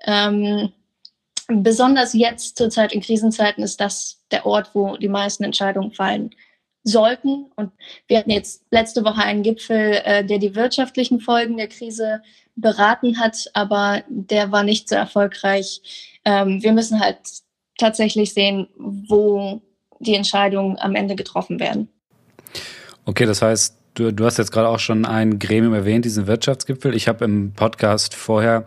Ähm, 0.04 0.72
besonders 1.48 2.14
jetzt 2.14 2.56
zurzeit 2.56 2.92
in 2.92 3.02
Krisenzeiten 3.02 3.62
ist 3.62 3.78
das 3.80 4.22
der 4.30 4.46
Ort, 4.46 4.70
wo 4.74 4.96
die 4.96 5.08
meisten 5.08 5.44
Entscheidungen 5.44 5.92
fallen 5.92 6.30
sollten. 6.84 7.46
Und 7.56 7.72
wir 8.06 8.18
hatten 8.18 8.30
jetzt 8.30 8.64
letzte 8.70 9.04
Woche 9.04 9.22
einen 9.22 9.42
Gipfel, 9.42 10.00
äh, 10.04 10.24
der 10.24 10.38
die 10.38 10.54
wirtschaftlichen 10.54 11.20
Folgen 11.20 11.58
der 11.58 11.68
Krise 11.68 12.22
beraten 12.56 13.18
hat, 13.18 13.50
aber 13.54 14.02
der 14.08 14.52
war 14.52 14.62
nicht 14.62 14.88
so 14.88 14.94
erfolgreich. 14.94 16.18
Ähm, 16.24 16.62
wir 16.62 16.72
müssen 16.72 17.00
halt 17.00 17.18
tatsächlich 17.78 18.34
sehen, 18.34 18.68
wo 18.76 19.62
die 20.00 20.14
Entscheidungen 20.14 20.78
am 20.78 20.94
Ende 20.94 21.16
getroffen 21.16 21.60
werden. 21.60 21.88
Okay, 23.04 23.26
das 23.26 23.42
heißt, 23.42 23.76
du, 23.94 24.12
du 24.12 24.24
hast 24.24 24.38
jetzt 24.38 24.52
gerade 24.52 24.68
auch 24.68 24.78
schon 24.78 25.04
ein 25.04 25.38
Gremium 25.38 25.74
erwähnt, 25.74 26.04
diesen 26.04 26.26
Wirtschaftsgipfel. 26.26 26.94
Ich 26.94 27.08
habe 27.08 27.24
im 27.24 27.52
Podcast 27.52 28.14
vorher 28.14 28.66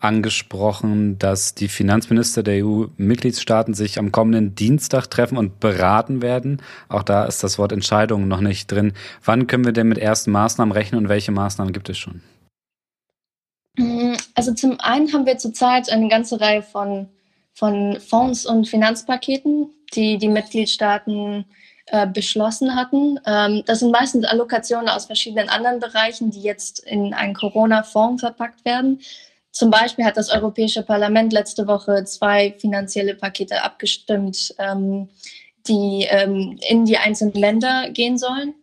angesprochen, 0.00 1.18
dass 1.18 1.54
die 1.54 1.68
Finanzminister 1.68 2.42
der 2.42 2.64
EU-Mitgliedstaaten 2.64 3.74
sich 3.74 3.98
am 3.98 4.12
kommenden 4.12 4.54
Dienstag 4.54 5.08
treffen 5.08 5.36
und 5.36 5.60
beraten 5.60 6.22
werden. 6.22 6.62
Auch 6.88 7.02
da 7.02 7.24
ist 7.24 7.42
das 7.42 7.58
Wort 7.58 7.72
Entscheidung 7.72 8.28
noch 8.28 8.40
nicht 8.40 8.70
drin. 8.70 8.92
Wann 9.24 9.46
können 9.46 9.64
wir 9.64 9.72
denn 9.72 9.88
mit 9.88 9.98
ersten 9.98 10.30
Maßnahmen 10.30 10.72
rechnen 10.72 11.02
und 11.02 11.08
welche 11.08 11.32
Maßnahmen 11.32 11.72
gibt 11.72 11.88
es 11.88 11.98
schon? 11.98 12.22
Mm, 13.78 14.14
also 14.34 14.52
zum 14.52 14.78
einen 14.80 15.12
haben 15.12 15.24
wir 15.24 15.38
zurzeit 15.38 15.90
eine 15.90 16.08
ganze 16.08 16.40
Reihe 16.40 16.62
von, 16.62 17.08
von 17.54 17.98
Fonds 18.00 18.44
und 18.44 18.68
Finanzpaketen, 18.68 19.70
die 19.94 20.18
die 20.18 20.28
Mitgliedstaaten 20.28 21.46
äh, 21.86 22.06
beschlossen 22.06 22.74
hatten. 22.74 23.18
Ähm, 23.24 23.62
das 23.64 23.78
sind 23.78 23.92
meistens 23.92 24.26
Allokationen 24.26 24.88
aus 24.88 25.06
verschiedenen 25.06 25.48
anderen 25.48 25.78
Bereichen, 25.80 26.30
die 26.30 26.42
jetzt 26.42 26.80
in 26.80 27.14
einen 27.14 27.34
Corona-Fonds 27.34 28.20
verpackt 28.20 28.64
werden. 28.64 29.00
Zum 29.52 29.70
Beispiel 29.70 30.04
hat 30.04 30.16
das 30.16 30.30
Europäische 30.30 30.82
Parlament 30.82 31.32
letzte 31.32 31.66
Woche 31.66 32.04
zwei 32.04 32.54
finanzielle 32.58 33.14
Pakete 33.14 33.62
abgestimmt, 33.62 34.54
ähm, 34.58 35.08
die 35.68 36.06
ähm, 36.10 36.58
in 36.68 36.84
die 36.84 36.98
einzelnen 36.98 37.34
Länder 37.34 37.90
gehen 37.90 38.18
sollen 38.18 38.54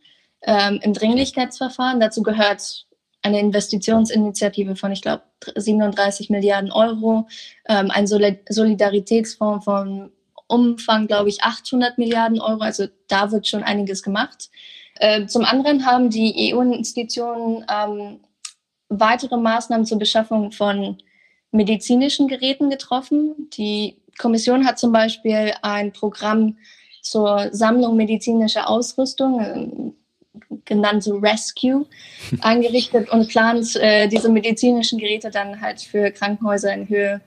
ähm, 0.43 0.80
im 0.84 0.93
Dringlichkeitsverfahren. 0.93 1.99
Dazu 1.99 2.21
gehört 2.21 2.85
eine 3.26 3.40
Investitionsinitiative 3.40 4.76
von, 4.76 4.92
ich 4.92 5.02
glaube, 5.02 5.24
37 5.56 6.30
Milliarden 6.30 6.72
Euro, 6.72 7.28
ähm, 7.68 7.90
ein 7.90 8.06
Solidaritätsfonds 8.08 9.66
von 9.66 10.12
Umfang, 10.48 11.08
glaube 11.08 11.30
ich, 11.30 11.42
800 11.42 11.98
Milliarden 11.98 12.40
Euro. 12.40 12.62
Also 12.62 12.86
da 13.08 13.32
wird 13.32 13.48
schon 13.48 13.64
einiges 13.64 14.04
gemacht. 14.04 14.50
Äh, 15.00 15.26
zum 15.26 15.44
anderen 15.44 15.88
haben 15.88 16.12
die 16.12 16.54
EU-Institutionen 16.54 17.66
ähm, 17.68 18.20
weitere 18.90 19.38
Maßnahmen 19.38 19.88
zur 19.88 19.98
Beschaffung 19.98 20.52
von 20.52 20.98
medizinischen 21.52 22.28
Geräten 22.28 22.70
getroffen. 22.70 23.50
Die 23.58 23.98
Kommission 24.20 24.68
hat 24.68 24.78
zum 24.78 24.92
Beispiel 24.92 25.54
ein 25.64 25.92
Programm 25.94 26.58
zur 27.02 27.50
Sammlung 27.52 27.96
medizinischer 27.96 28.70
Ausrüstung, 28.70 29.40
äh, 29.40 29.68
genannt 30.65 31.04
so 31.04 31.17
Rescue, 31.17 31.86
eingerichtet 32.41 33.10
und 33.10 33.30
plant, 33.30 33.75
äh, 33.75 34.08
diese 34.08 34.30
medizinischen 34.30 34.99
Geräte 34.99 35.30
dann 35.30 35.62
halt 35.62 35.82
für 35.82 36.12
Krankenhäuser 36.12 36.73
in 36.73 36.89
Höhe, 36.89 37.21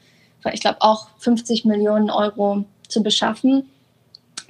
ich 0.53 0.61
glaube 0.61 0.79
auch 0.81 1.09
50 1.18 1.64
Millionen 1.64 2.11
Euro 2.11 2.64
zu 2.88 3.03
beschaffen. 3.03 3.68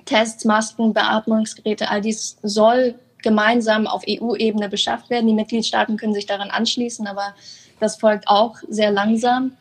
Tests, 0.04 0.44
Masken, 0.44 0.94
Beatmungsgeräte, 0.94 1.90
all 1.90 2.00
dies 2.00 2.38
soll 2.42 2.94
gemeinsam 3.22 3.86
auf 3.86 4.04
EU-Ebene 4.08 4.68
beschafft 4.68 5.10
werden. 5.10 5.26
Die 5.26 5.34
Mitgliedstaaten 5.34 5.96
können 5.96 6.14
sich 6.14 6.26
daran 6.26 6.50
anschließen, 6.50 7.06
aber 7.06 7.34
das 7.80 7.96
folgt 7.96 8.28
auch 8.28 8.56
sehr 8.68 8.90
langsam. 8.90 9.52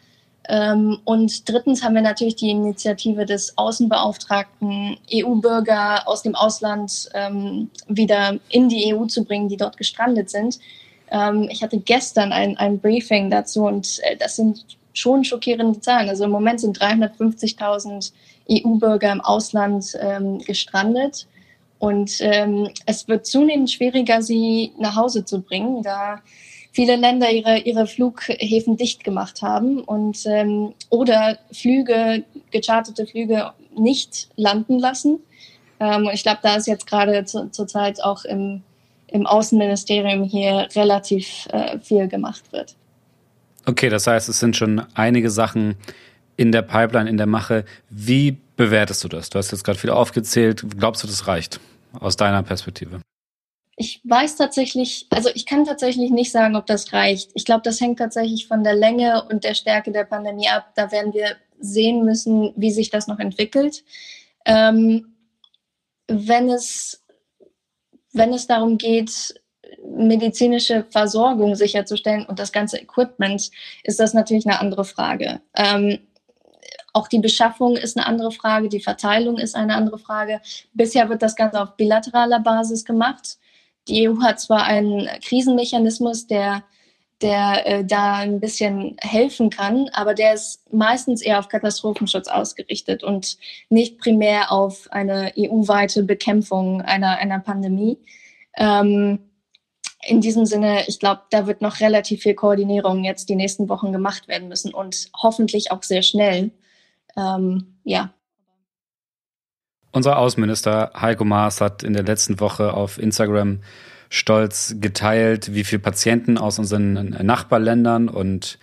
Ähm, 0.49 0.99
und 1.03 1.49
drittens 1.49 1.83
haben 1.83 1.95
wir 1.95 2.01
natürlich 2.01 2.37
die 2.37 2.49
Initiative 2.49 3.25
des 3.25 3.57
Außenbeauftragten, 3.57 4.97
EU-Bürger 5.13 6.07
aus 6.07 6.23
dem 6.23 6.35
Ausland 6.35 7.09
ähm, 7.13 7.69
wieder 7.87 8.37
in 8.49 8.69
die 8.69 8.93
EU 8.93 9.05
zu 9.05 9.25
bringen, 9.25 9.49
die 9.49 9.57
dort 9.57 9.75
gestrandet 9.75 10.29
sind. 10.29 10.59
Ähm, 11.11 11.49
ich 11.51 11.63
hatte 11.63 11.79
gestern 11.79 12.31
ein, 12.31 12.55
ein 12.57 12.79
Briefing 12.79 13.29
dazu 13.29 13.65
und 13.65 13.99
äh, 14.03 14.15
das 14.15 14.37
sind 14.37 14.65
schon 14.93 15.25
schockierende 15.25 15.81
Zahlen. 15.81 16.07
Also 16.07 16.23
im 16.23 16.31
Moment 16.31 16.61
sind 16.61 16.79
350.000 16.79 18.13
EU-Bürger 18.49 19.11
im 19.11 19.21
Ausland 19.21 19.95
gestrandet. 20.47 21.27
Und 21.77 22.19
es 22.87 23.07
wird 23.07 23.27
zunehmend 23.27 23.69
schwieriger, 23.69 24.23
sie 24.23 24.71
nach 24.79 24.95
Hause 24.95 25.23
zu 25.23 25.43
bringen, 25.43 25.83
da 25.83 26.21
viele 26.77 26.95
Länder 26.95 27.31
ihre, 27.31 27.57
ihre 27.57 27.87
Flughäfen 27.87 28.77
dicht 28.77 29.03
gemacht 29.03 29.41
haben 29.41 29.79
und 29.79 30.23
ähm, 30.27 30.75
oder 30.91 31.39
Flüge, 31.51 32.23
gecharterte 32.51 33.07
Flüge 33.07 33.49
nicht 33.75 34.29
landen 34.35 34.77
lassen. 34.77 35.19
Ähm, 35.79 36.05
und 36.05 36.13
ich 36.13 36.21
glaube, 36.21 36.37
da 36.43 36.55
ist 36.55 36.67
jetzt 36.67 36.85
gerade 36.85 37.25
zu, 37.25 37.49
zurzeit 37.49 38.03
auch 38.03 38.25
im, 38.25 38.61
im 39.07 39.25
Außenministerium 39.25 40.23
hier 40.25 40.67
relativ 40.75 41.47
äh, 41.51 41.79
viel 41.79 42.07
gemacht 42.07 42.43
wird. 42.51 42.75
Okay, 43.65 43.89
das 43.89 44.05
heißt, 44.05 44.29
es 44.29 44.39
sind 44.39 44.55
schon 44.55 44.83
einige 44.93 45.31
Sachen 45.31 45.77
in 46.35 46.51
der 46.51 46.61
Pipeline, 46.61 47.09
in 47.09 47.17
der 47.17 47.25
Mache. 47.25 47.65
Wie 47.89 48.37
bewertest 48.55 49.03
du 49.03 49.07
das? 49.07 49.31
Du 49.31 49.39
hast 49.39 49.49
jetzt 49.49 49.63
gerade 49.63 49.79
viel 49.79 49.89
aufgezählt. 49.89 50.63
Glaubst 50.77 51.01
du, 51.01 51.07
das 51.07 51.25
reicht 51.25 51.59
aus 51.99 52.17
deiner 52.17 52.43
Perspektive? 52.43 53.01
Ich 53.79 54.01
weiß 54.05 54.37
tatsächlich, 54.37 55.05
also 55.11 55.29
ich 55.35 55.45
kann 55.45 55.63
tatsächlich 55.63 56.09
nicht 56.09 56.31
sagen, 56.31 56.55
ob 56.55 56.65
das 56.65 56.93
reicht. 56.93 57.29
Ich 57.35 57.45
glaube, 57.45 57.61
das 57.63 57.79
hängt 57.79 57.99
tatsächlich 57.99 58.47
von 58.47 58.63
der 58.63 58.73
Länge 58.73 59.23
und 59.29 59.43
der 59.43 59.53
Stärke 59.53 59.91
der 59.91 60.03
Pandemie 60.03 60.49
ab. 60.49 60.71
Da 60.75 60.91
werden 60.91 61.13
wir 61.13 61.35
sehen 61.59 62.03
müssen, 62.03 62.53
wie 62.55 62.71
sich 62.71 62.89
das 62.89 63.05
noch 63.05 63.19
entwickelt. 63.19 63.83
Ähm, 64.45 65.13
wenn 66.07 66.49
es, 66.49 67.05
wenn 68.13 68.33
es 68.33 68.47
darum 68.47 68.79
geht, 68.79 69.35
medizinische 69.85 70.83
Versorgung 70.89 71.55
sicherzustellen 71.55 72.25
und 72.25 72.39
das 72.39 72.51
ganze 72.51 72.79
Equipment, 72.79 73.51
ist 73.83 73.99
das 73.99 74.15
natürlich 74.15 74.47
eine 74.47 74.59
andere 74.59 74.85
Frage. 74.85 75.41
Ähm, 75.55 75.99
auch 76.93 77.07
die 77.07 77.19
Beschaffung 77.19 77.77
ist 77.77 77.95
eine 77.95 78.07
andere 78.07 78.31
Frage, 78.31 78.69
die 78.69 78.79
Verteilung 78.79 79.37
ist 79.37 79.55
eine 79.55 79.75
andere 79.75 79.99
Frage. 79.99 80.41
Bisher 80.73 81.09
wird 81.09 81.21
das 81.21 81.35
Ganze 81.35 81.61
auf 81.61 81.75
bilateraler 81.77 82.39
Basis 82.39 82.83
gemacht. 82.85 83.37
Die 83.87 84.07
EU 84.07 84.21
hat 84.21 84.39
zwar 84.39 84.63
einen 84.63 85.07
Krisenmechanismus, 85.21 86.27
der, 86.27 86.63
der 87.21 87.65
äh, 87.65 87.85
da 87.85 88.15
ein 88.15 88.39
bisschen 88.39 88.97
helfen 88.99 89.49
kann, 89.49 89.89
aber 89.93 90.13
der 90.13 90.33
ist 90.33 90.71
meistens 90.73 91.21
eher 91.21 91.39
auf 91.39 91.47
Katastrophenschutz 91.47 92.27
ausgerichtet 92.27 93.03
und 93.03 93.37
nicht 93.69 93.97
primär 93.97 94.51
auf 94.51 94.87
eine 94.91 95.33
EU-weite 95.37 96.03
Bekämpfung 96.03 96.81
einer, 96.81 97.17
einer 97.17 97.39
Pandemie. 97.39 97.97
Ähm, 98.57 99.19
in 100.07 100.21
diesem 100.21 100.45
Sinne, 100.45 100.87
ich 100.87 100.99
glaube, 100.99 101.21
da 101.31 101.47
wird 101.47 101.61
noch 101.61 101.79
relativ 101.79 102.21
viel 102.21 102.33
Koordinierung 102.33 103.03
jetzt 103.03 103.29
die 103.29 103.35
nächsten 103.35 103.67
Wochen 103.67 103.91
gemacht 103.91 104.27
werden 104.27 104.47
müssen 104.47 104.73
und 104.73 105.09
hoffentlich 105.21 105.71
auch 105.71 105.83
sehr 105.83 106.01
schnell. 106.01 106.51
Ähm, 107.17 107.77
ja. 107.83 108.13
Unser 109.97 110.19
Außenminister 110.19 110.91
Heiko 110.95 111.25
Maas 111.25 111.59
hat 111.59 111.81
in 111.81 111.93
der 111.93 112.03
letzten 112.03 112.39
Woche 112.39 112.75
auf 112.75 112.99
Instagram 112.99 113.61
stolz 114.11 114.75
geteilt, 114.79 115.55
wie 115.55 115.63
viele 115.63 115.79
Patienten 115.79 116.37
aus 116.37 116.59
unseren 116.59 117.17
Nachbarländern 117.25 118.07
und 118.07 118.59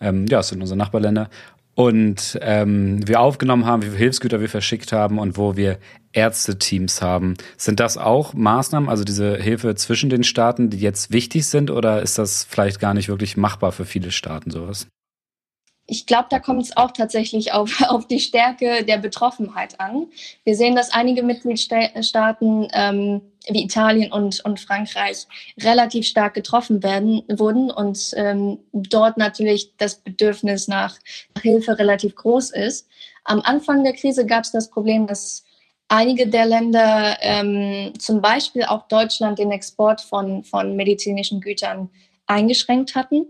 ähm, 0.00 0.26
ja, 0.26 0.40
es 0.40 0.48
sind 0.48 0.60
unsere 0.60 0.76
Nachbarländer 0.76 1.30
und 1.76 2.36
ähm, 2.42 3.06
wir 3.06 3.20
aufgenommen 3.20 3.64
haben, 3.64 3.82
wie 3.82 3.90
viele 3.90 3.98
Hilfsgüter 3.98 4.40
wir 4.40 4.48
verschickt 4.48 4.90
haben 4.90 5.20
und 5.20 5.38
wo 5.38 5.56
wir 5.56 5.78
Ärzteteams 6.14 7.00
haben. 7.00 7.34
Sind 7.56 7.78
das 7.78 7.96
auch 7.96 8.34
Maßnahmen, 8.34 8.88
also 8.88 9.04
diese 9.04 9.36
Hilfe 9.36 9.76
zwischen 9.76 10.10
den 10.10 10.24
Staaten, 10.24 10.68
die 10.68 10.78
jetzt 10.78 11.12
wichtig 11.12 11.46
sind, 11.46 11.70
oder 11.70 12.02
ist 12.02 12.18
das 12.18 12.42
vielleicht 12.42 12.80
gar 12.80 12.92
nicht 12.92 13.08
wirklich 13.08 13.36
machbar 13.36 13.70
für 13.70 13.84
viele 13.84 14.10
Staaten 14.10 14.50
sowas? 14.50 14.88
Ich 15.86 16.06
glaube, 16.06 16.28
da 16.30 16.38
kommt 16.38 16.62
es 16.62 16.76
auch 16.76 16.92
tatsächlich 16.92 17.52
auf, 17.52 17.80
auf 17.88 18.06
die 18.06 18.20
Stärke 18.20 18.84
der 18.84 18.98
Betroffenheit 18.98 19.80
an. 19.80 20.06
Wir 20.44 20.56
sehen, 20.56 20.76
dass 20.76 20.92
einige 20.92 21.22
Mitgliedstaaten 21.22 22.68
ähm, 22.72 23.22
wie 23.48 23.64
Italien 23.64 24.12
und, 24.12 24.44
und 24.44 24.60
Frankreich 24.60 25.26
relativ 25.60 26.06
stark 26.06 26.34
getroffen 26.34 26.82
werden, 26.82 27.22
wurden 27.28 27.70
und 27.70 28.12
ähm, 28.16 28.58
dort 28.72 29.16
natürlich 29.16 29.76
das 29.76 29.96
Bedürfnis 29.96 30.68
nach, 30.68 30.96
nach 31.34 31.42
Hilfe 31.42 31.78
relativ 31.78 32.14
groß 32.14 32.50
ist. 32.50 32.88
Am 33.24 33.40
Anfang 33.40 33.82
der 33.82 33.94
Krise 33.94 34.26
gab 34.26 34.44
es 34.44 34.52
das 34.52 34.70
Problem, 34.70 35.06
dass 35.08 35.44
einige 35.88 36.28
der 36.28 36.46
Länder, 36.46 37.16
ähm, 37.20 37.92
zum 37.98 38.20
Beispiel 38.20 38.62
auch 38.64 38.86
Deutschland, 38.86 39.40
den 39.40 39.50
Export 39.50 40.00
von, 40.00 40.44
von 40.44 40.76
medizinischen 40.76 41.40
Gütern 41.40 41.90
eingeschränkt 42.26 42.94
hatten 42.94 43.26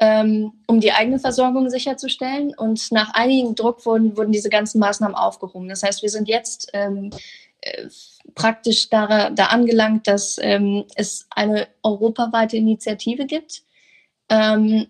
ähm, 0.00 0.52
um 0.66 0.80
die 0.80 0.92
eigene 0.92 1.18
Versorgung 1.18 1.70
sicherzustellen. 1.70 2.54
Und 2.56 2.92
nach 2.92 3.14
einigem 3.14 3.54
Druck 3.54 3.86
wurden, 3.86 4.16
wurden 4.16 4.32
diese 4.32 4.50
ganzen 4.50 4.78
Maßnahmen 4.78 5.16
aufgehoben. 5.16 5.68
Das 5.68 5.82
heißt, 5.82 6.02
wir 6.02 6.10
sind 6.10 6.28
jetzt 6.28 6.70
ähm, 6.72 7.10
äh, 7.60 7.88
praktisch 8.34 8.90
da, 8.90 9.30
da 9.30 9.46
angelangt, 9.46 10.06
dass 10.06 10.38
ähm, 10.40 10.84
es 10.94 11.26
eine 11.30 11.68
europaweite 11.82 12.56
Initiative 12.56 13.26
gibt. 13.26 13.62
Ähm, 14.28 14.86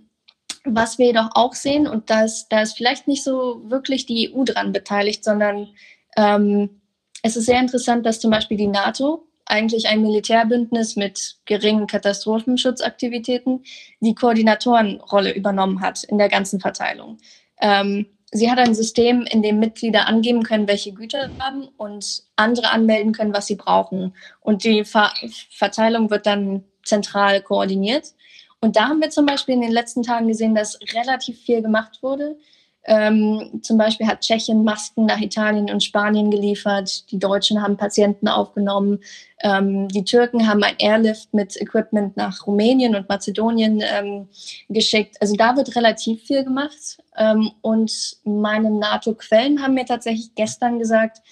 was 0.64 0.98
wir 0.98 1.06
jedoch 1.06 1.30
auch 1.34 1.54
sehen, 1.54 1.86
und 1.86 2.10
da 2.10 2.24
ist, 2.24 2.48
da 2.48 2.62
ist 2.62 2.76
vielleicht 2.76 3.06
nicht 3.06 3.22
so 3.22 3.62
wirklich 3.64 4.06
die 4.06 4.34
EU 4.34 4.42
dran 4.42 4.72
beteiligt, 4.72 5.22
sondern 5.22 5.68
ähm, 6.16 6.80
es 7.22 7.36
ist 7.36 7.46
sehr 7.46 7.60
interessant, 7.60 8.04
dass 8.04 8.20
zum 8.20 8.30
Beispiel 8.30 8.56
die 8.56 8.66
NATO 8.66 9.26
eigentlich 9.46 9.88
ein 9.88 10.02
Militärbündnis 10.02 10.96
mit 10.96 11.36
geringen 11.44 11.86
Katastrophenschutzaktivitäten 11.86 13.64
die 14.00 14.14
Koordinatorenrolle 14.14 15.32
übernommen 15.32 15.80
hat 15.80 16.04
in 16.04 16.18
der 16.18 16.28
ganzen 16.28 16.60
Verteilung. 16.60 17.18
Ähm, 17.60 18.06
sie 18.32 18.50
hat 18.50 18.58
ein 18.58 18.74
System, 18.74 19.22
in 19.22 19.42
dem 19.42 19.58
Mitglieder 19.58 20.06
angeben 20.06 20.42
können, 20.42 20.68
welche 20.68 20.92
Güter 20.92 21.28
sie 21.28 21.42
haben 21.42 21.68
und 21.76 22.24
andere 22.36 22.70
anmelden 22.70 23.12
können, 23.12 23.34
was 23.34 23.46
sie 23.46 23.56
brauchen. 23.56 24.14
Und 24.40 24.64
die 24.64 24.84
Ver 24.84 25.12
Verteilung 25.50 26.10
wird 26.10 26.26
dann 26.26 26.64
zentral 26.84 27.40
koordiniert. 27.40 28.14
Und 28.60 28.76
da 28.76 28.88
haben 28.88 29.00
wir 29.00 29.10
zum 29.10 29.26
Beispiel 29.26 29.54
in 29.54 29.60
den 29.60 29.72
letzten 29.72 30.02
Tagen 30.02 30.28
gesehen, 30.28 30.54
dass 30.54 30.78
relativ 30.94 31.40
viel 31.40 31.62
gemacht 31.62 32.02
wurde. 32.02 32.36
Ähm, 32.86 33.60
zum 33.62 33.78
Beispiel 33.78 34.06
hat 34.06 34.20
Tschechien 34.20 34.62
Masken 34.62 35.06
nach 35.06 35.20
Italien 35.20 35.70
und 35.70 35.82
Spanien 35.82 36.30
geliefert. 36.30 37.10
Die 37.10 37.18
Deutschen 37.18 37.60
haben 37.60 37.76
Patienten 37.76 38.28
aufgenommen. 38.28 39.00
Ähm, 39.42 39.88
die 39.88 40.04
Türken 40.04 40.46
haben 40.46 40.62
ein 40.62 40.76
Airlift 40.78 41.34
mit 41.34 41.60
Equipment 41.60 42.16
nach 42.16 42.46
Rumänien 42.46 42.94
und 42.94 43.08
Mazedonien 43.08 43.82
ähm, 43.82 44.28
geschickt. 44.68 45.16
Also 45.20 45.34
da 45.34 45.56
wird 45.56 45.74
relativ 45.74 46.22
viel 46.22 46.44
gemacht. 46.44 46.98
Ähm, 47.16 47.50
und 47.60 48.18
meine 48.24 48.70
NATO-Quellen 48.70 49.62
haben 49.62 49.74
mir 49.74 49.86
tatsächlich 49.86 50.34
gestern 50.36 50.78
gesagt, 50.78 51.22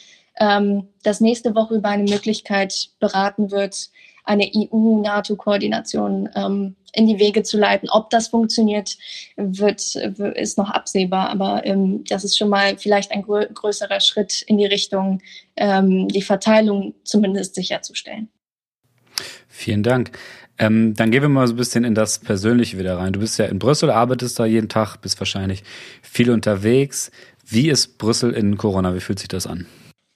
ähm, 0.41 0.89
dass 1.05 1.21
nächste 1.21 1.55
Woche 1.55 1.77
über 1.77 1.91
eine 1.91 2.11
Möglichkeit 2.11 2.91
beraten 2.99 3.53
wird, 3.53 3.91
eine 4.25 4.51
EU-NATO-Koordination 4.55 6.29
ähm, 6.35 6.77
in 6.93 7.07
die 7.07 7.19
Wege 7.19 7.43
zu 7.43 7.59
leiten. 7.59 7.89
Ob 7.91 8.11
das 8.11 8.29
funktioniert, 8.29 8.97
wird, 9.37 9.95
ist 9.95 10.59
noch 10.59 10.71
absehbar. 10.71 11.29
Aber 11.31 11.65
ähm, 11.67 12.05
das 12.09 12.25
ist 12.25 12.39
schon 12.39 12.49
mal 12.49 12.79
vielleicht 12.79 13.13
ein 13.13 13.23
grö 13.23 13.47
größerer 13.53 14.01
Schritt 14.01 14.43
in 14.43 14.59
die 14.59 14.67
Richtung, 14.67 15.21
ähm, 15.57 16.09
die 16.09 16.23
Verteilung 16.23 16.95
zumindest 17.05 17.55
sicherzustellen. 17.55 18.29
Vielen 19.49 19.83
Dank. 19.83 20.13
Ähm, 20.57 20.95
dann 20.95 21.11
gehen 21.11 21.23
wir 21.23 21.29
mal 21.29 21.47
so 21.47 21.55
ein 21.55 21.57
bisschen 21.57 21.85
in 21.85 21.95
das 21.95 22.21
Persönliche 22.21 22.79
wieder 22.79 22.99
rein. 22.99 23.13
Du 23.13 23.21
bist 23.21 23.39
ja 23.39 23.47
in 23.47 23.59
Brüssel, 23.59 23.91
arbeitest 23.91 24.39
da 24.39 24.47
jeden 24.47 24.69
Tag, 24.69 24.99
bist 24.99 25.21
wahrscheinlich 25.21 25.65
viel 26.01 26.31
unterwegs. 26.31 27.11
Wie 27.45 27.69
ist 27.69 27.99
Brüssel 27.99 28.33
in 28.33 28.57
Corona? 28.57 28.95
Wie 28.95 29.01
fühlt 29.01 29.19
sich 29.19 29.29
das 29.29 29.47
an? 29.47 29.67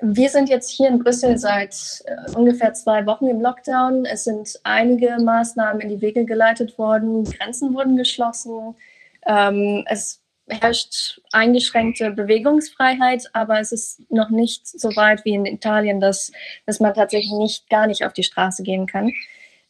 Wir 0.01 0.29
sind 0.29 0.49
jetzt 0.49 0.71
hier 0.71 0.89
in 0.89 1.01
Brüssel 1.01 1.39
seit 1.39 1.75
äh, 2.05 2.31
ungefähr 2.37 2.73
zwei 2.73 3.05
Wochen 3.07 3.27
im 3.27 3.41
Lockdown. 3.41 4.05
Es 4.05 4.25
sind 4.25 4.49
einige 4.63 5.19
Maßnahmen 5.21 5.81
in 5.81 5.89
die 5.89 6.01
Wege 6.01 6.25
geleitet 6.25 6.79
worden. 6.79 7.25
Grenzen 7.25 7.75
wurden 7.75 7.97
geschlossen. 7.97 8.77
Ähm, 9.27 9.85
es 9.89 10.23
herrscht 10.49 11.21
eingeschränkte 11.33 12.13
Bewegungsfreiheit, 12.13 13.29
aber 13.33 13.59
es 13.59 13.73
ist 13.73 14.01
noch 14.11 14.31
nicht 14.31 14.67
so 14.67 14.95
weit 14.97 15.25
wie 15.25 15.35
in 15.35 15.47
Italien, 15.47 16.01
dass, 16.01 16.31
dass 16.65 16.79
man 16.79 16.95
tatsächlich 16.95 17.33
nicht 17.33 17.69
gar 17.69 17.87
nicht 17.89 18.05
auf 18.05 18.13
die 18.13 18.23
Straße 18.23 18.63
gehen 18.63 18.87
kann. 18.87 19.13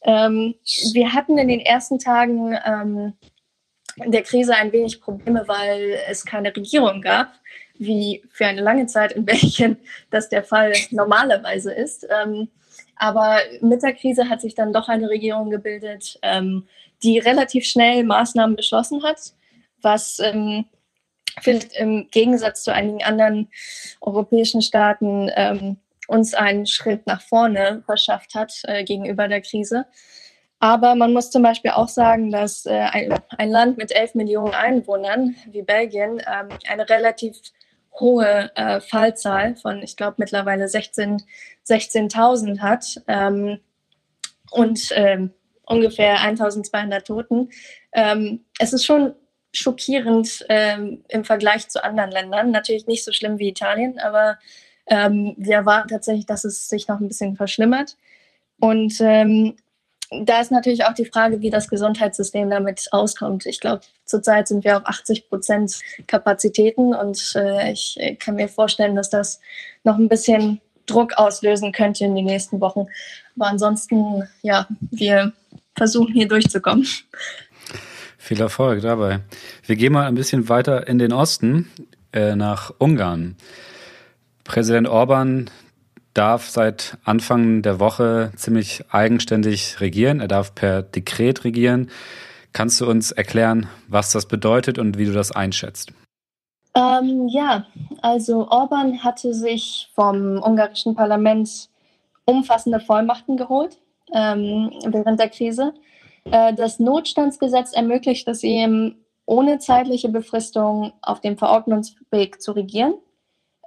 Ähm, 0.03 0.55
wir 0.93 1.13
hatten 1.13 1.39
in 1.39 1.47
den 1.47 1.59
ersten 1.59 1.97
Tagen 1.97 2.55
ähm, 2.65 3.13
der 3.97 4.21
Krise 4.21 4.55
ein 4.55 4.71
wenig 4.71 5.01
Probleme, 5.01 5.43
weil 5.47 5.97
es 6.07 6.23
keine 6.23 6.55
Regierung 6.55 7.01
gab 7.01 7.33
wie 7.79 8.21
für 8.31 8.45
eine 8.45 8.61
lange 8.61 8.85
Zeit 8.85 9.13
in 9.13 9.25
Belgien 9.25 9.77
das 10.11 10.29
der 10.29 10.43
Fall 10.43 10.73
normalerweise 10.91 11.73
ist. 11.73 12.05
Ähm, 12.23 12.49
aber 12.95 13.39
mit 13.61 13.81
der 13.81 13.93
Krise 13.93 14.29
hat 14.29 14.41
sich 14.41 14.53
dann 14.55 14.73
doch 14.73 14.89
eine 14.89 15.09
Regierung 15.09 15.49
gebildet, 15.49 16.19
ähm, 16.21 16.67
die 17.01 17.17
relativ 17.17 17.65
schnell 17.65 18.03
Maßnahmen 18.03 18.55
beschlossen 18.55 19.03
hat, 19.03 19.33
was 19.81 20.19
ähm, 20.19 20.65
vielleicht 21.41 21.73
im 21.77 22.09
Gegensatz 22.11 22.63
zu 22.63 22.73
einigen 22.73 23.03
anderen 23.03 23.47
europäischen 24.01 24.61
Staaten 24.61 25.31
ähm, 25.35 25.77
uns 26.07 26.33
einen 26.33 26.65
Schritt 26.65 27.07
nach 27.07 27.21
vorne 27.21 27.83
verschafft 27.85 28.35
hat 28.35 28.53
äh, 28.63 28.83
gegenüber 28.83 29.27
der 29.27 29.41
Krise. 29.41 29.85
Aber 30.59 30.95
man 30.95 31.13
muss 31.13 31.31
zum 31.31 31.41
Beispiel 31.41 31.71
auch 31.71 31.87
sagen, 31.87 32.31
dass 32.31 32.65
äh, 32.65 32.71
ein, 32.71 33.13
ein, 33.37 33.49
Land 33.49 33.77
mit 33.77 33.93
11 33.93 34.15
Millionen 34.15 34.53
Einwohnern 34.53 35.35
wie 35.49 35.61
Belgien 35.61 36.21
ähm, 36.27 36.49
eine 36.67 36.89
relativ 36.89 37.37
hohe 37.99 38.51
äh, 38.55 38.79
Fallzahl 38.81 39.55
von, 39.55 39.81
ich 39.83 39.95
glaube, 39.95 40.15
mittlerweile 40.17 40.65
16.000 40.65 41.23
16 41.63 42.61
hat 42.61 43.01
ähm, 43.07 43.59
und 44.51 44.91
ähm, 44.95 45.31
ungefähr 45.65 46.21
1200 46.21 47.05
Toten. 47.05 47.49
Ähm, 47.93 48.45
es 48.59 48.73
ist 48.73 48.85
schon 48.85 49.13
schockierend 49.53 50.45
ähm, 50.49 51.03
im 51.07 51.23
Vergleich 51.23 51.69
zu 51.69 51.83
anderen 51.83 52.11
Ländern. 52.11 52.51
Natürlich 52.51 52.87
nicht 52.87 53.03
so 53.03 53.11
schlimm 53.11 53.39
wie 53.39 53.49
Italien, 53.49 53.99
aber 53.99 54.37
ähm, 54.87 55.35
wir 55.37 55.55
erwarten 55.55 55.89
tatsächlich, 55.89 56.25
dass 56.25 56.43
es 56.43 56.69
sich 56.69 56.87
noch 56.87 56.99
ein 56.99 57.07
bisschen 57.07 57.35
verschlimmert. 57.35 57.97
Und 58.59 58.99
ähm, 58.99 59.55
da 60.11 60.41
ist 60.41 60.51
natürlich 60.51 60.85
auch 60.85 60.93
die 60.93 61.05
Frage, 61.05 61.41
wie 61.41 61.49
das 61.49 61.67
Gesundheitssystem 61.67 62.49
damit 62.49 62.87
auskommt. 62.91 63.45
Ich 63.45 63.59
glaube, 63.59 63.81
zurzeit 64.05 64.47
sind 64.47 64.63
wir 64.63 64.77
auf 64.77 64.85
80 64.85 65.29
Prozent 65.29 65.79
Kapazitäten 66.07 66.95
und 66.95 67.33
äh, 67.35 67.71
ich 67.71 67.97
kann 68.19 68.35
mir 68.35 68.47
vorstellen, 68.47 68.95
dass 68.95 69.09
das 69.09 69.39
noch 69.83 69.97
ein 69.97 70.09
bisschen 70.09 70.61
Druck 70.87 71.13
auslösen 71.17 71.71
könnte 71.71 72.05
in 72.05 72.15
den 72.15 72.25
nächsten 72.25 72.59
Wochen. 72.59 72.87
Aber 73.35 73.47
ansonsten, 73.47 74.27
ja, 74.41 74.67
wir 74.89 75.33
versuchen 75.75 76.13
hier 76.13 76.27
durchzukommen. 76.27 76.87
Viel 78.17 78.41
Erfolg 78.41 78.81
dabei. 78.81 79.19
Wir 79.65 79.75
gehen 79.75 79.93
mal 79.93 80.07
ein 80.07 80.15
bisschen 80.15 80.49
weiter 80.49 80.87
in 80.87 80.97
den 80.97 81.13
Osten, 81.13 81.71
äh, 82.11 82.35
nach 82.35 82.73
Ungarn. 82.79 83.35
Präsident 84.43 84.87
Orban 84.87 85.49
darf 86.13 86.49
seit 86.49 86.97
Anfang 87.03 87.61
der 87.61 87.79
Woche 87.79 88.31
ziemlich 88.35 88.83
eigenständig 88.91 89.79
regieren. 89.79 90.19
Er 90.19 90.27
darf 90.27 90.55
per 90.55 90.81
Dekret 90.81 91.43
regieren. 91.43 91.89
Kannst 92.53 92.81
du 92.81 92.89
uns 92.89 93.11
erklären, 93.11 93.67
was 93.87 94.11
das 94.11 94.27
bedeutet 94.27 94.79
und 94.79 94.97
wie 94.97 95.05
du 95.05 95.13
das 95.13 95.31
einschätzt? 95.31 95.93
Ähm, 96.75 97.27
ja, 97.27 97.65
also 98.01 98.47
Orban 98.49 99.03
hatte 99.03 99.33
sich 99.33 99.89
vom 99.93 100.41
ungarischen 100.41 100.95
Parlament 100.95 101.69
umfassende 102.25 102.79
Vollmachten 102.79 103.37
geholt 103.37 103.77
ähm, 104.13 104.71
während 104.85 105.19
der 105.19 105.29
Krise. 105.29 105.73
Äh, 106.25 106.53
das 106.53 106.79
Notstandsgesetz 106.79 107.73
ermöglicht 107.73 108.27
es 108.27 108.43
ihm, 108.43 108.95
ohne 109.25 109.59
zeitliche 109.59 110.09
Befristung 110.09 110.93
auf 111.01 111.21
dem 111.21 111.37
Verordnungsweg 111.37 112.41
zu 112.41 112.51
regieren. 112.51 112.95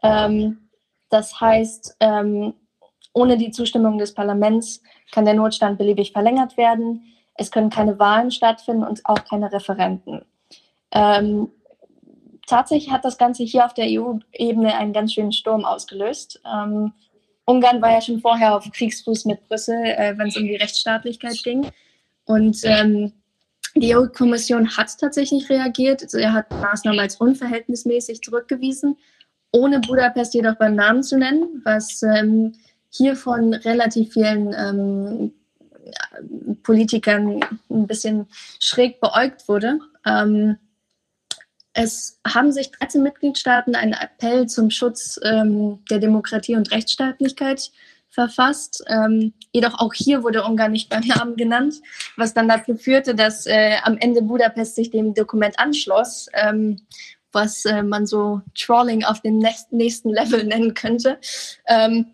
Ähm, 0.02 0.61
das 1.12 1.38
heißt, 1.38 1.96
ähm, 2.00 2.54
ohne 3.12 3.36
die 3.36 3.50
Zustimmung 3.50 3.98
des 3.98 4.14
Parlaments 4.14 4.82
kann 5.12 5.26
der 5.26 5.34
Notstand 5.34 5.76
beliebig 5.76 6.12
verlängert 6.12 6.56
werden. 6.56 7.02
Es 7.34 7.50
können 7.50 7.68
keine 7.68 7.98
Wahlen 7.98 8.30
stattfinden 8.30 8.82
und 8.82 9.02
auch 9.04 9.22
keine 9.24 9.52
Referenten. 9.52 10.24
Ähm, 10.90 11.50
tatsächlich 12.46 12.90
hat 12.90 13.04
das 13.04 13.18
Ganze 13.18 13.42
hier 13.42 13.66
auf 13.66 13.74
der 13.74 13.88
EU-Ebene 13.88 14.74
einen 14.74 14.94
ganz 14.94 15.12
schönen 15.12 15.32
Sturm 15.32 15.66
ausgelöst. 15.66 16.40
Ähm, 16.50 16.94
Ungarn 17.44 17.82
war 17.82 17.92
ja 17.92 18.00
schon 18.00 18.20
vorher 18.20 18.56
auf 18.56 18.70
Kriegsfuß 18.72 19.26
mit 19.26 19.46
Brüssel, 19.48 19.84
äh, 19.84 20.16
wenn 20.16 20.28
es 20.28 20.36
um 20.38 20.46
die 20.46 20.56
Rechtsstaatlichkeit 20.56 21.42
ging. 21.44 21.70
Und 22.24 22.58
ähm, 22.64 23.12
die 23.74 23.94
EU-Kommission 23.94 24.78
hat 24.78 24.98
tatsächlich 24.98 25.50
reagiert. 25.50 26.02
Also 26.02 26.16
er 26.16 26.32
hat 26.32 26.50
Maßnahmen 26.50 27.00
als 27.00 27.16
unverhältnismäßig 27.16 28.22
zurückgewiesen 28.22 28.96
ohne 29.52 29.80
Budapest 29.80 30.34
jedoch 30.34 30.56
beim 30.56 30.74
Namen 30.74 31.02
zu 31.02 31.18
nennen, 31.18 31.62
was 31.64 32.02
ähm, 32.02 32.54
hier 32.90 33.16
von 33.16 33.54
relativ 33.54 34.12
vielen 34.12 34.54
ähm, 34.54 35.32
Politikern 36.62 37.40
ein 37.70 37.86
bisschen 37.86 38.26
schräg 38.58 39.00
beäugt 39.00 39.48
wurde. 39.48 39.78
Ähm, 40.06 40.56
es 41.74 42.20
haben 42.26 42.52
sich 42.52 42.70
13 42.70 43.02
Mitgliedstaaten 43.02 43.74
einen 43.74 43.94
Appell 43.94 44.46
zum 44.46 44.70
Schutz 44.70 45.18
ähm, 45.24 45.78
der 45.90 45.98
Demokratie 45.98 46.54
und 46.54 46.70
Rechtsstaatlichkeit 46.70 47.70
verfasst. 48.10 48.84
Ähm, 48.88 49.32
jedoch 49.52 49.78
auch 49.78 49.94
hier 49.94 50.22
wurde 50.22 50.44
Ungarn 50.44 50.72
nicht 50.72 50.90
beim 50.90 51.06
Namen 51.06 51.36
genannt, 51.36 51.76
was 52.16 52.34
dann 52.34 52.48
dazu 52.48 52.76
führte, 52.76 53.14
dass 53.14 53.46
äh, 53.46 53.76
am 53.82 53.96
Ende 53.96 54.22
Budapest 54.22 54.76
sich 54.76 54.90
dem 54.90 55.14
Dokument 55.14 55.58
anschloss 55.58 56.28
ähm, 56.34 56.76
was 57.32 57.64
äh, 57.64 57.82
man 57.82 58.06
so 58.06 58.42
Trolling 58.54 59.04
auf 59.04 59.20
dem 59.20 59.38
nächsten 59.70 60.10
Level 60.10 60.44
nennen 60.44 60.74
könnte. 60.74 61.18
Ähm, 61.66 62.06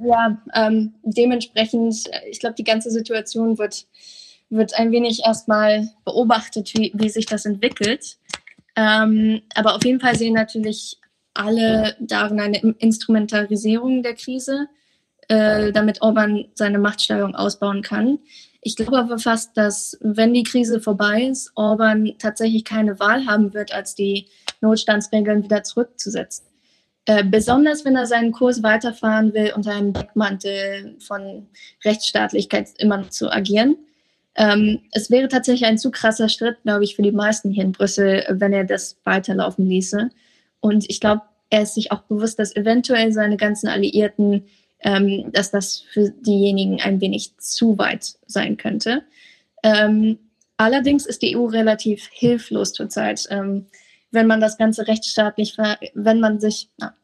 ja, 0.00 0.40
ähm, 0.54 0.94
dementsprechend, 1.02 2.06
äh, 2.12 2.28
ich 2.28 2.40
glaube, 2.40 2.54
die 2.54 2.64
ganze 2.64 2.90
Situation 2.90 3.58
wird, 3.58 3.86
wird 4.50 4.74
ein 4.78 4.90
wenig 4.92 5.24
erstmal 5.24 5.88
beobachtet, 6.04 6.72
wie, 6.74 6.92
wie 6.94 7.08
sich 7.08 7.26
das 7.26 7.46
entwickelt. 7.46 8.16
Ähm, 8.76 9.42
aber 9.54 9.74
auf 9.74 9.84
jeden 9.84 10.00
Fall 10.00 10.16
sehen 10.16 10.34
natürlich 10.34 10.98
alle 11.34 11.96
darin 12.00 12.40
eine 12.40 12.58
Instrumentalisierung 12.78 14.02
der 14.02 14.14
Krise, 14.14 14.68
äh, 15.28 15.72
damit 15.72 16.02
Orban 16.02 16.46
seine 16.54 16.78
Machtsteuerung 16.78 17.34
ausbauen 17.34 17.82
kann. 17.82 18.18
Ich 18.68 18.76
glaube 18.76 18.98
aber 18.98 19.18
fast, 19.18 19.56
dass 19.56 19.96
wenn 20.02 20.34
die 20.34 20.42
Krise 20.42 20.78
vorbei 20.78 21.22
ist, 21.22 21.52
Orban 21.54 22.12
tatsächlich 22.18 22.66
keine 22.66 23.00
Wahl 23.00 23.24
haben 23.24 23.54
wird, 23.54 23.72
als 23.72 23.94
die 23.94 24.26
Notstandsregeln 24.60 25.42
wieder 25.42 25.62
zurückzusetzen. 25.62 26.44
Äh, 27.06 27.24
besonders 27.24 27.86
wenn 27.86 27.96
er 27.96 28.04
seinen 28.04 28.30
Kurs 28.30 28.62
weiterfahren 28.62 29.32
will, 29.32 29.54
unter 29.56 29.74
einem 29.74 29.94
Deckmantel 29.94 30.96
von 30.98 31.48
Rechtsstaatlichkeit 31.82 32.68
immer 32.76 32.98
noch 32.98 33.08
zu 33.08 33.32
agieren. 33.32 33.78
Ähm, 34.34 34.80
es 34.92 35.10
wäre 35.10 35.28
tatsächlich 35.28 35.66
ein 35.66 35.78
zu 35.78 35.90
krasser 35.90 36.28
Schritt, 36.28 36.58
glaube 36.62 36.84
ich, 36.84 36.94
für 36.94 37.00
die 37.00 37.10
meisten 37.10 37.50
hier 37.50 37.64
in 37.64 37.72
Brüssel, 37.72 38.22
wenn 38.28 38.52
er 38.52 38.64
das 38.64 38.98
weiterlaufen 39.04 39.66
ließe. 39.66 40.10
Und 40.60 40.90
ich 40.90 41.00
glaube, 41.00 41.22
er 41.48 41.62
ist 41.62 41.74
sich 41.74 41.90
auch 41.90 42.02
bewusst, 42.02 42.38
dass 42.38 42.54
eventuell 42.54 43.12
seine 43.12 43.38
ganzen 43.38 43.68
Alliierten 43.68 44.44
ähm, 44.80 45.30
dass 45.32 45.50
das 45.50 45.84
für 45.92 46.10
diejenigen 46.10 46.80
ein 46.80 47.00
wenig 47.00 47.36
zu 47.38 47.78
weit 47.78 48.14
sein 48.26 48.56
könnte. 48.56 49.02
Ähm, 49.62 50.18
allerdings 50.56 51.06
ist 51.06 51.22
die 51.22 51.36
EU 51.36 51.46
relativ 51.46 52.08
hilflos 52.12 52.72
zurzeit. 52.72 53.26
Ähm, 53.30 53.66
wenn 54.10 54.26
man 54.26 54.40
das 54.40 54.56
Ganze 54.56 54.86
rechtsstaatlich, 54.86 55.56
wenn 55.94 56.20
man 56.20 56.40
sich, 56.40 56.70
na, 56.78 56.94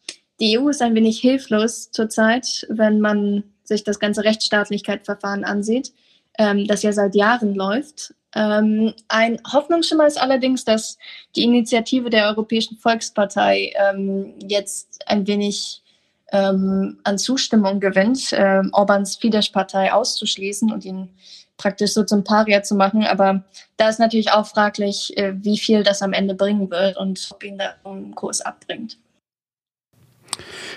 die 0.40 0.58
EU 0.58 0.68
ist 0.68 0.82
ein 0.82 0.94
wenig 0.94 1.20
hilflos 1.20 1.90
zurzeit, 1.90 2.66
wenn 2.68 3.00
man 3.00 3.44
sich 3.62 3.84
das 3.84 3.98
ganze 3.98 4.24
Rechtsstaatlichkeitsverfahren 4.24 5.44
ansieht, 5.44 5.92
ähm, 6.38 6.66
das 6.66 6.82
ja 6.82 6.92
seit 6.92 7.14
Jahren 7.14 7.54
läuft. 7.54 8.14
Ähm, 8.34 8.94
ein 9.08 9.40
Hoffnungsschimmer 9.52 10.06
ist 10.06 10.20
allerdings, 10.20 10.64
dass 10.64 10.98
die 11.36 11.44
Initiative 11.44 12.10
der 12.10 12.26
Europäischen 12.28 12.76
Volkspartei 12.78 13.72
ähm, 13.76 14.34
jetzt 14.40 15.06
ein 15.06 15.26
wenig 15.26 15.83
ähm, 16.32 16.98
an 17.04 17.18
Zustimmung 17.18 17.80
gewinnt, 17.80 18.32
ähm, 18.32 18.70
Orbans 18.72 19.16
Fidesz-Partei 19.16 19.92
auszuschließen 19.92 20.72
und 20.72 20.84
ihn 20.84 21.10
praktisch 21.56 21.92
so 21.92 22.04
zum 22.04 22.24
Paria 22.24 22.62
zu 22.62 22.74
machen. 22.74 23.04
Aber 23.04 23.44
da 23.76 23.88
ist 23.88 24.00
natürlich 24.00 24.32
auch 24.32 24.46
fraglich, 24.46 25.16
äh, 25.16 25.34
wie 25.36 25.58
viel 25.58 25.82
das 25.82 26.02
am 26.02 26.12
Ende 26.12 26.34
bringen 26.34 26.70
wird 26.70 26.96
und 26.96 27.28
ob 27.30 27.44
ihn 27.44 27.58
da 27.58 27.74
einen 27.84 28.14
Kurs 28.14 28.40
abbringt. 28.40 28.98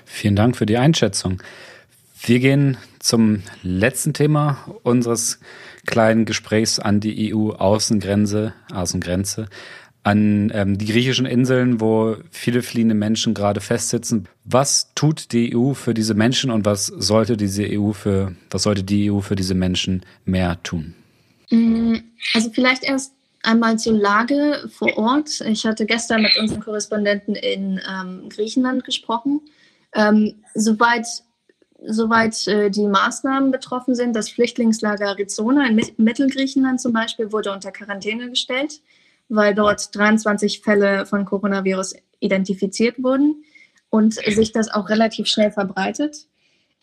Vielen 0.05 0.35
Dank 0.35 0.55
für 0.55 0.65
die 0.65 0.77
Einschätzung. 0.77 1.41
Wir 2.21 2.39
gehen 2.39 2.77
zum 2.99 3.43
letzten 3.63 4.13
Thema 4.13 4.57
unseres 4.83 5.39
kleinen 5.85 6.25
Gesprächs 6.25 6.79
an 6.79 6.99
die 6.99 7.33
EU-Außengrenze, 7.33 8.53
Außengrenze, 8.73 9.47
an 10.07 10.53
ähm, 10.55 10.77
die 10.77 10.85
griechischen 10.85 11.25
Inseln, 11.25 11.81
wo 11.81 12.15
viele 12.31 12.61
fliehende 12.61 12.95
Menschen 12.95 13.33
gerade 13.33 13.59
festsitzen. 13.59 14.29
Was 14.45 14.93
tut 14.95 15.33
die 15.33 15.53
EU 15.53 15.73
für 15.73 15.93
diese 15.93 16.13
Menschen 16.13 16.49
und 16.49 16.63
was 16.63 16.85
sollte 16.85 17.35
diese 17.35 17.65
EU 17.69 17.91
für, 17.91 18.33
was 18.49 18.63
sollte 18.63 18.85
die 18.85 19.11
EU 19.11 19.19
für 19.19 19.35
diese 19.35 19.53
Menschen 19.53 20.05
mehr 20.23 20.63
tun? 20.63 20.95
Mm, 21.49 21.95
also 22.33 22.49
vielleicht 22.51 22.85
erst 22.85 23.11
einmal 23.43 23.77
zur 23.79 23.97
Lage 23.97 24.69
vor 24.69 24.97
Ort. 24.97 25.41
Ich 25.41 25.65
hatte 25.65 25.85
gestern 25.85 26.21
mit 26.21 26.37
unseren 26.37 26.61
Korrespondenten 26.61 27.35
in 27.35 27.81
ähm, 27.85 28.29
Griechenland 28.29 28.85
gesprochen. 28.85 29.41
Ähm, 29.93 30.35
soweit 30.53 31.05
soweit 31.85 32.47
äh, 32.47 32.71
die 32.71 32.87
Maßnahmen 32.87 33.51
betroffen 33.51 33.93
sind, 33.93 34.15
das 34.15 34.29
Flüchtlingslager 34.29 35.07
Arizona 35.07 35.67
in 35.67 35.75
Mittelgriechenland 35.97 36.79
zum 36.79 36.93
Beispiel 36.93 37.31
wurde 37.33 37.51
unter 37.51 37.71
Quarantäne 37.71 38.29
gestellt, 38.29 38.81
weil 39.29 39.53
dort 39.55 39.95
23 39.95 40.61
Fälle 40.61 41.05
von 41.05 41.25
Coronavirus 41.25 41.95
identifiziert 42.19 43.01
wurden 43.03 43.43
und 43.89 44.15
sich 44.15 44.51
das 44.51 44.69
auch 44.69 44.89
relativ 44.89 45.27
schnell 45.27 45.51
verbreitet. 45.51 46.27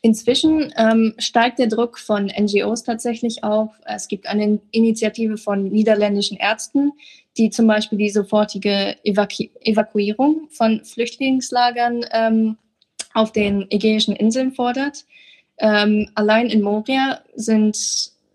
Inzwischen 0.04 0.72
ähm, 0.76 1.14
steigt 1.16 1.58
der 1.58 1.68
Druck 1.68 1.98
von 1.98 2.26
NGOs 2.26 2.82
tatsächlich 2.82 3.42
auf. 3.42 3.70
Es 3.86 4.06
gibt 4.06 4.26
eine 4.26 4.60
Initiative 4.70 5.38
von 5.38 5.70
niederländischen 5.70 6.36
Ärzten, 6.36 6.92
die 7.38 7.48
zum 7.48 7.66
Beispiel 7.66 7.96
die 7.96 8.10
sofortige 8.10 8.96
Evaku 9.02 9.44
Evakuierung 9.62 10.48
von 10.50 10.84
Flüchtlingslagern 10.84 12.04
ähm, 12.12 12.58
auf 13.14 13.32
den 13.32 13.70
Ägäischen 13.70 14.14
Inseln 14.14 14.52
fordert. 14.52 15.06
Ähm, 15.56 16.10
allein 16.14 16.48
in 16.48 16.60
Moria 16.60 17.20
sind, 17.34 17.78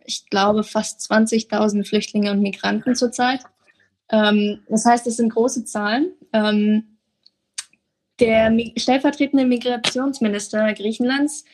ich 0.06 0.26
glaube, 0.28 0.64
fast 0.64 1.02
20.000 1.12 1.86
Flüchtlinge 1.86 2.32
und 2.32 2.42
Migranten 2.42 2.96
zurzeit. 2.96 3.42
Ähm, 4.12 4.60
das 4.68 4.86
heißt, 4.86 5.08
es 5.08 5.18
sind 5.18 5.34
große 5.34 5.66
Zahlen. 5.66 6.12
Ähm, 6.34 6.98
der 8.20 8.52
stellvertretende 8.76 9.46
Migrationsminister 9.46 10.74
Griechenlands 10.74 11.46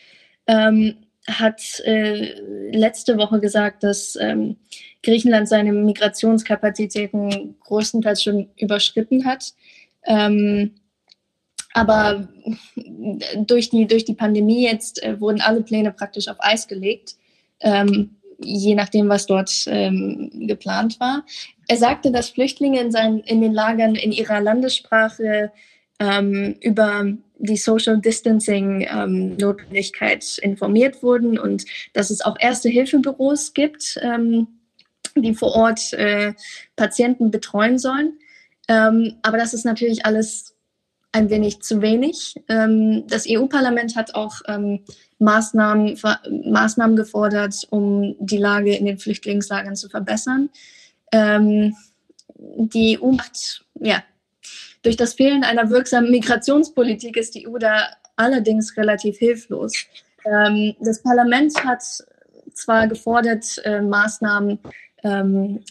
ähm, 0.47 0.95
hat 1.27 1.79
äh, 1.85 2.39
letzte 2.71 3.17
Woche 3.17 3.39
gesagt, 3.39 3.83
dass 3.83 4.15
ähm, 4.15 4.57
Griechenland 5.03 5.47
seine 5.47 5.73
Migrationskapazitäten 5.73 7.55
größtenteils 7.61 8.23
schon 8.23 8.49
überschritten 8.57 9.25
hat. 9.25 9.53
Ähm, 10.03 10.75
aber 11.73 12.27
durch 13.37 13.69
die, 13.69 13.85
durch 13.85 14.05
die 14.05 14.13
Pandemie 14.13 14.63
jetzt 14.63 15.03
äh, 15.03 15.19
wurden 15.19 15.41
alle 15.41 15.61
Pläne 15.61 15.91
praktisch 15.91 16.27
auf 16.27 16.37
Eis 16.39 16.67
gelegt, 16.67 17.15
ähm, 17.59 18.17
je 18.39 18.75
nachdem, 18.75 19.09
was 19.09 19.25
dort 19.25 19.51
ähm, 19.67 20.29
geplant 20.47 20.99
war. 20.99 21.25
Er 21.67 21.77
sagte, 21.77 22.11
dass 22.11 22.29
Flüchtlinge 22.29 22.79
in, 22.79 22.91
seinen, 22.91 23.19
in 23.19 23.41
den 23.41 23.53
Lagern 23.53 23.95
in 23.95 24.11
ihrer 24.11 24.41
Landessprache 24.41 25.51
ähm, 25.99 26.55
über 26.61 27.05
die 27.37 27.57
Social 27.57 27.99
Distancing 27.99 28.87
ähm, 28.89 29.35
Notwendigkeit 29.37 30.37
informiert 30.41 31.03
wurden 31.03 31.37
und 31.37 31.65
dass 31.93 32.09
es 32.09 32.21
auch 32.21 32.37
erste 32.39 32.69
Hilfebüros 32.69 33.53
gibt, 33.53 33.99
ähm, 34.01 34.47
die 35.15 35.33
vor 35.33 35.53
Ort 35.53 35.93
äh, 35.93 36.33
Patienten 36.75 37.31
betreuen 37.31 37.77
sollen. 37.77 38.19
Ähm, 38.67 39.15
aber 39.21 39.37
das 39.37 39.53
ist 39.53 39.65
natürlich 39.65 40.05
alles 40.05 40.54
ein 41.15 41.29
wenig 41.29 41.61
zu 41.61 41.81
wenig. 41.81 42.35
Ähm, 42.49 43.07
das 43.07 43.25
EU-Parlament 43.27 43.95
hat 43.95 44.15
auch 44.15 44.41
ähm, 44.47 44.81
Maßnahmen, 45.19 45.97
Maßnahmen 46.43 46.97
gefordert, 46.97 47.65
um 47.69 48.15
die 48.19 48.37
Lage 48.37 48.75
in 48.75 48.85
den 48.85 48.97
Flüchtlingslagern 48.97 49.77
zu 49.77 49.87
verbessern. 49.87 50.49
Ähm, 51.13 51.73
die 52.37 52.99
EU 53.01 53.13
macht, 53.13 53.63
ja, 53.75 54.03
durch 54.83 54.97
das 54.97 55.13
Fehlen 55.13 55.45
einer 55.45 55.69
wirksamen 55.69 56.11
Migrationspolitik 56.11 57.15
ist 57.15 57.33
die 57.33 57.47
EU 57.47 57.57
da 57.57 57.87
allerdings 58.17 58.75
relativ 58.77 59.17
hilflos. 59.17 59.73
das 60.79 61.01
Parlament 61.01 61.53
hat 61.63 61.81
zwar 62.53 62.87
gefordert, 62.87 63.61
äh, 63.63 63.81
Maßnahmen 63.81 64.59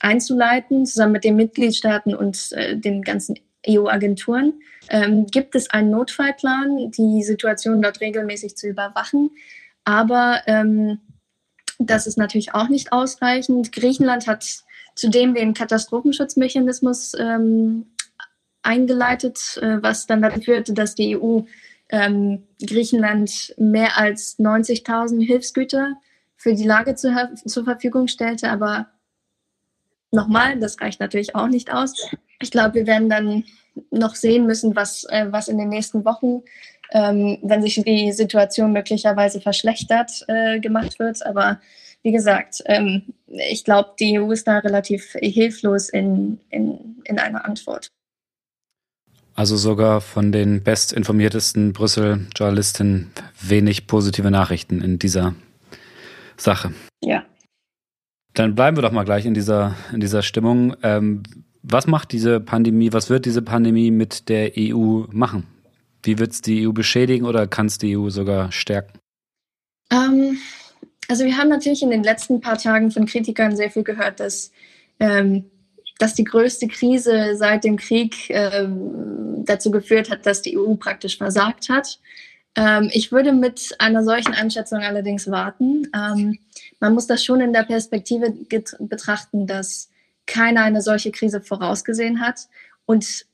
einzuleiten, 0.00 0.86
zusammen 0.86 1.12
mit 1.14 1.24
den 1.24 1.34
Mitgliedstaaten 1.34 2.14
und 2.14 2.52
äh, 2.52 2.76
den 2.76 3.02
ganzen 3.02 3.34
EU-Agenturen 3.68 4.54
ähm, 4.88 5.26
gibt 5.26 5.54
es 5.54 5.70
einen 5.70 5.90
Notfallplan, 5.90 6.90
die 6.90 7.22
Situation 7.22 7.82
dort 7.82 8.00
regelmäßig 8.00 8.56
zu 8.56 8.68
überwachen. 8.68 9.30
Aber 9.84 10.40
ähm, 10.46 11.00
das 11.78 12.06
ist 12.06 12.18
natürlich 12.18 12.54
auch 12.54 12.68
nicht 12.68 12.92
ausreichend. 12.92 13.72
Griechenland 13.72 14.26
hat 14.26 14.64
zudem 14.94 15.34
den 15.34 15.54
Katastrophenschutzmechanismus 15.54 17.14
ähm, 17.18 17.86
eingeleitet, 18.62 19.58
äh, 19.60 19.82
was 19.82 20.06
dann 20.06 20.22
dazu 20.22 20.40
führte, 20.40 20.72
dass 20.72 20.94
die 20.94 21.16
EU 21.16 21.40
ähm, 21.90 22.46
Griechenland 22.64 23.54
mehr 23.58 23.98
als 23.98 24.38
90.000 24.38 25.24
Hilfsgüter 25.24 25.94
für 26.36 26.54
die 26.54 26.64
Lage 26.64 26.94
zu, 26.94 27.12
zur 27.44 27.64
Verfügung 27.64 28.08
stellte. 28.08 28.50
Aber 28.50 28.88
nochmal, 30.10 30.58
das 30.58 30.80
reicht 30.80 31.00
natürlich 31.00 31.34
auch 31.34 31.48
nicht 31.48 31.72
aus. 31.72 32.10
Ich 32.44 32.50
glaube, 32.50 32.74
wir 32.74 32.86
werden 32.86 33.08
dann 33.08 33.44
noch 33.90 34.14
sehen 34.14 34.46
müssen, 34.46 34.76
was, 34.76 35.04
äh, 35.04 35.26
was 35.30 35.48
in 35.48 35.58
den 35.58 35.70
nächsten 35.70 36.04
Wochen, 36.04 36.42
ähm, 36.92 37.38
wenn 37.42 37.62
sich 37.62 37.82
die 37.82 38.12
Situation 38.12 38.72
möglicherweise 38.72 39.40
verschlechtert, 39.40 40.24
äh, 40.28 40.60
gemacht 40.60 40.98
wird. 40.98 41.24
Aber 41.24 41.58
wie 42.02 42.12
gesagt, 42.12 42.62
ähm, 42.66 43.14
ich 43.26 43.64
glaube, 43.64 43.92
die 43.98 44.20
EU 44.20 44.30
ist 44.30 44.46
da 44.46 44.58
relativ 44.58 45.16
hilflos 45.18 45.88
in, 45.88 46.38
in, 46.50 47.02
in 47.04 47.18
einer 47.18 47.46
Antwort. 47.46 47.88
Also 49.34 49.56
sogar 49.56 50.02
von 50.02 50.30
den 50.30 50.62
bestinformiertesten 50.62 51.72
Brüssel-Journalisten 51.72 53.10
wenig 53.40 53.86
positive 53.86 54.30
Nachrichten 54.30 54.82
in 54.82 54.98
dieser 54.98 55.34
Sache. 56.36 56.74
Ja. 57.02 57.24
Dann 58.34 58.54
bleiben 58.54 58.76
wir 58.76 58.82
doch 58.82 58.92
mal 58.92 59.04
gleich 59.04 59.24
in 59.24 59.34
dieser, 59.34 59.74
in 59.92 60.00
dieser 60.00 60.22
Stimmung. 60.22 60.76
Ähm, 60.82 61.22
was 61.64 61.86
macht 61.86 62.12
diese 62.12 62.40
Pandemie, 62.40 62.92
was 62.92 63.08
wird 63.08 63.24
diese 63.24 63.42
Pandemie 63.42 63.90
mit 63.90 64.28
der 64.28 64.52
EU 64.56 65.04
machen? 65.10 65.46
Wie 66.02 66.18
wird 66.18 66.32
es 66.32 66.42
die 66.42 66.68
EU 66.68 66.72
beschädigen 66.72 67.24
oder 67.24 67.46
kann 67.46 67.66
es 67.66 67.78
die 67.78 67.96
EU 67.96 68.10
sogar 68.10 68.52
stärken? 68.52 68.98
Ähm, 69.90 70.38
also 71.08 71.24
wir 71.24 71.38
haben 71.38 71.48
natürlich 71.48 71.82
in 71.82 71.90
den 71.90 72.04
letzten 72.04 72.42
paar 72.42 72.58
Tagen 72.58 72.90
von 72.90 73.06
Kritikern 73.06 73.56
sehr 73.56 73.70
viel 73.70 73.82
gehört, 73.82 74.20
dass, 74.20 74.52
ähm, 75.00 75.46
dass 75.98 76.14
die 76.14 76.24
größte 76.24 76.68
Krise 76.68 77.34
seit 77.36 77.64
dem 77.64 77.76
Krieg 77.76 78.28
ähm, 78.28 79.42
dazu 79.46 79.70
geführt 79.70 80.10
hat, 80.10 80.26
dass 80.26 80.42
die 80.42 80.58
EU 80.58 80.74
praktisch 80.74 81.16
versagt 81.16 81.70
hat. 81.70 81.98
Ähm, 82.56 82.90
ich 82.92 83.10
würde 83.10 83.32
mit 83.32 83.74
einer 83.78 84.04
solchen 84.04 84.34
Einschätzung 84.34 84.80
allerdings 84.80 85.30
warten. 85.30 85.88
Ähm, 85.94 86.38
man 86.78 86.92
muss 86.92 87.06
das 87.06 87.24
schon 87.24 87.40
in 87.40 87.54
der 87.54 87.62
Perspektive 87.62 88.34
betrachten, 88.80 89.46
dass 89.46 89.88
keiner 90.26 90.62
eine 90.62 90.82
solche 90.82 91.10
Krise 91.10 91.40
vorausgesehen 91.40 92.20
hat. 92.20 92.48
Und 92.86 93.26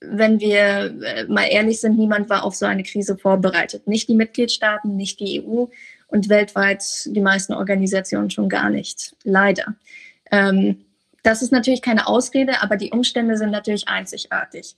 wenn 0.00 0.40
wir 0.40 0.94
äh, 1.02 1.24
mal 1.24 1.44
ehrlich 1.44 1.80
sind, 1.80 1.98
niemand 1.98 2.28
war 2.28 2.44
auf 2.44 2.54
so 2.54 2.66
eine 2.66 2.82
Krise 2.82 3.16
vorbereitet. 3.16 3.86
Nicht 3.86 4.08
die 4.08 4.14
Mitgliedstaaten, 4.14 4.96
nicht 4.96 5.20
die 5.20 5.42
EU 5.42 5.66
und 6.08 6.28
weltweit 6.28 6.82
die 7.06 7.20
meisten 7.20 7.54
Organisationen 7.54 8.30
schon 8.30 8.48
gar 8.48 8.70
nicht. 8.70 9.16
Leider. 9.24 9.74
Ähm, 10.30 10.84
das 11.22 11.40
ist 11.40 11.52
natürlich 11.52 11.80
keine 11.80 12.06
Ausrede, 12.06 12.62
aber 12.62 12.76
die 12.76 12.90
Umstände 12.90 13.38
sind 13.38 13.50
natürlich 13.50 13.88
einzigartig. 13.88 14.76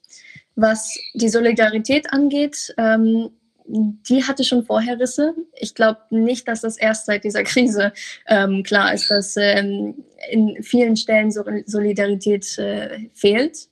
Was 0.55 0.97
die 1.13 1.29
Solidarität 1.29 2.13
angeht, 2.13 2.73
ähm, 2.79 3.31
die 3.69 4.25
hatte 4.25 4.45
schon 4.45 4.65
vorher 4.65 4.99
Risse. 4.99 5.35
Ich 5.55 5.75
glaube 5.75 6.01
nicht, 6.11 6.47
dass 6.49 6.61
das 6.61 6.77
erst 6.77 7.07
seit 7.07 7.25
dieser 7.25 7.43
Krise 7.43 7.93
ähm, 8.27 8.63
klar 8.63 8.95
ist, 8.95 9.11
dass 9.11 9.37
ähm, 9.37 10.05
in 10.31 10.63
vielen 10.63 10.97
Stellen 10.97 11.31
Solidarität 11.31 12.59
äh, 12.59 13.09
fehlt. 13.15 13.69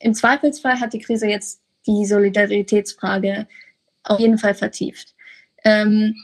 Im 0.00 0.14
Zweifelsfall 0.14 0.80
hat 0.80 0.92
die 0.92 1.00
Krise 1.00 1.26
jetzt 1.26 1.60
die 1.86 2.04
Solidaritätsfrage 2.06 3.46
auf 4.04 4.20
jeden 4.20 4.38
Fall 4.38 4.54
vertieft. 4.54 5.14
Ähm, 5.64 6.14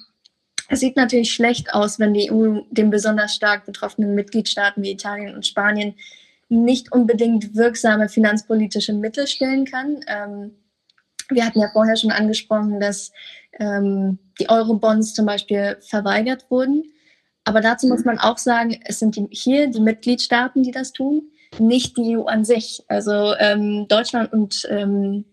es 0.68 0.80
sieht 0.80 0.96
natürlich 0.96 1.32
schlecht 1.34 1.74
aus, 1.74 1.98
wenn 1.98 2.14
die 2.14 2.30
EU 2.30 2.60
den 2.70 2.90
besonders 2.90 3.34
stark 3.34 3.66
betroffenen 3.66 4.14
Mitgliedstaaten 4.14 4.82
wie 4.82 4.92
Italien 4.92 5.34
und 5.34 5.46
Spanien 5.46 5.94
nicht 6.48 6.92
unbedingt 6.92 7.54
wirksame 7.54 8.08
finanzpolitische 8.08 8.92
Mittel 8.92 9.26
stellen 9.26 9.64
kann. 9.64 10.04
Ähm, 10.06 10.52
wir 11.30 11.44
hatten 11.44 11.60
ja 11.60 11.68
vorher 11.72 11.96
schon 11.96 12.12
angesprochen, 12.12 12.80
dass 12.80 13.12
ähm, 13.58 14.18
die 14.38 14.48
Eurobonds 14.48 15.14
zum 15.14 15.26
Beispiel 15.26 15.76
verweigert 15.80 16.50
wurden. 16.50 16.84
Aber 17.44 17.60
dazu 17.60 17.86
muss 17.86 18.04
man 18.04 18.18
auch 18.18 18.38
sagen, 18.38 18.80
es 18.84 18.98
sind 18.98 19.16
die, 19.16 19.26
hier 19.30 19.68
die 19.68 19.80
Mitgliedstaaten, 19.80 20.62
die 20.62 20.72
das 20.72 20.92
tun, 20.92 21.30
nicht 21.58 21.96
die 21.96 22.16
EU 22.16 22.24
an 22.24 22.44
sich. 22.44 22.84
Also 22.88 23.34
ähm, 23.38 23.86
Deutschland 23.88 24.32
und, 24.32 24.66
ähm, 24.70 25.24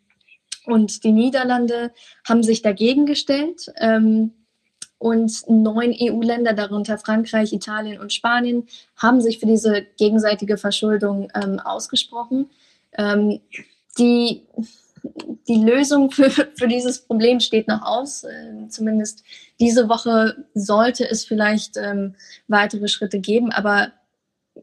und 0.66 1.04
die 1.04 1.12
Niederlande 1.12 1.92
haben 2.28 2.44
sich 2.44 2.62
dagegen 2.62 3.06
gestellt. 3.06 3.72
Ähm, 3.78 4.34
und 5.00 5.48
neun 5.48 5.94
EU-Länder, 5.94 6.54
darunter 6.54 6.98
Frankreich, 6.98 7.54
Italien 7.54 8.00
und 8.00 8.14
Spanien, 8.14 8.68
haben 8.96 9.22
sich 9.22 9.38
für 9.40 9.46
diese 9.46 9.86
gegenseitige 9.98 10.58
Verschuldung 10.58 11.30
ähm, 11.36 11.60
ausgesprochen. 11.60 12.50
Ähm, 12.98 13.40
die 14.00 14.48
die 15.48 15.64
Lösung 15.64 16.12
für, 16.12 16.30
für 16.30 16.68
dieses 16.68 17.00
Problem 17.00 17.40
steht 17.40 17.68
noch 17.68 17.82
aus. 17.82 18.24
Äh, 18.24 18.68
zumindest 18.70 19.24
diese 19.60 19.90
Woche 19.90 20.46
sollte 20.54 21.10
es 21.10 21.26
vielleicht 21.26 21.78
ähm, 21.78 22.16
weitere 22.48 22.88
Schritte 22.88 23.20
geben, 23.20 23.52
aber 23.52 23.92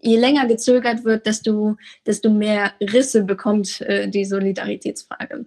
je 0.03 0.17
länger 0.17 0.47
gezögert 0.47 1.05
wird, 1.05 1.27
desto, 1.27 1.77
desto 2.07 2.31
mehr 2.31 2.73
Risse 2.81 3.23
bekommt 3.23 3.81
äh, 3.83 4.09
die 4.09 4.25
Solidaritätsfrage. 4.25 5.47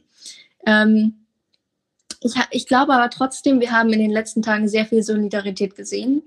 Ähm, 0.66 1.26
ich, 2.22 2.34
ich, 2.52 2.68
glaube 2.68 2.94
aber 2.94 3.10
trotzdem, 3.10 3.60
wir 3.60 3.72
haben 3.72 3.94
in 3.94 4.00
den 4.00 4.12
letzten 4.12 4.42
Tagen 4.42 4.68
sehr 4.68 4.86
viel 4.86 5.04
Solidarität 5.04 5.76
gesehen, 5.76 6.24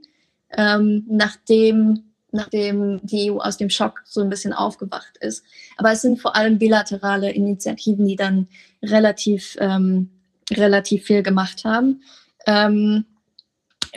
ähm, 0.56 1.04
nachdem 1.08 2.09
nachdem 2.32 3.00
die 3.02 3.30
EU 3.30 3.38
aus 3.38 3.56
dem 3.56 3.70
Schock 3.70 4.02
so 4.04 4.20
ein 4.20 4.30
bisschen 4.30 4.52
aufgewacht 4.52 5.16
ist. 5.20 5.44
Aber 5.76 5.92
es 5.92 6.02
sind 6.02 6.20
vor 6.20 6.36
allem 6.36 6.58
bilaterale 6.58 7.30
Initiativen, 7.32 8.06
die 8.06 8.16
dann 8.16 8.48
relativ, 8.82 9.56
ähm, 9.60 10.10
relativ 10.50 11.04
viel 11.04 11.22
gemacht 11.22 11.64
haben. 11.64 12.02
Ähm, 12.46 13.04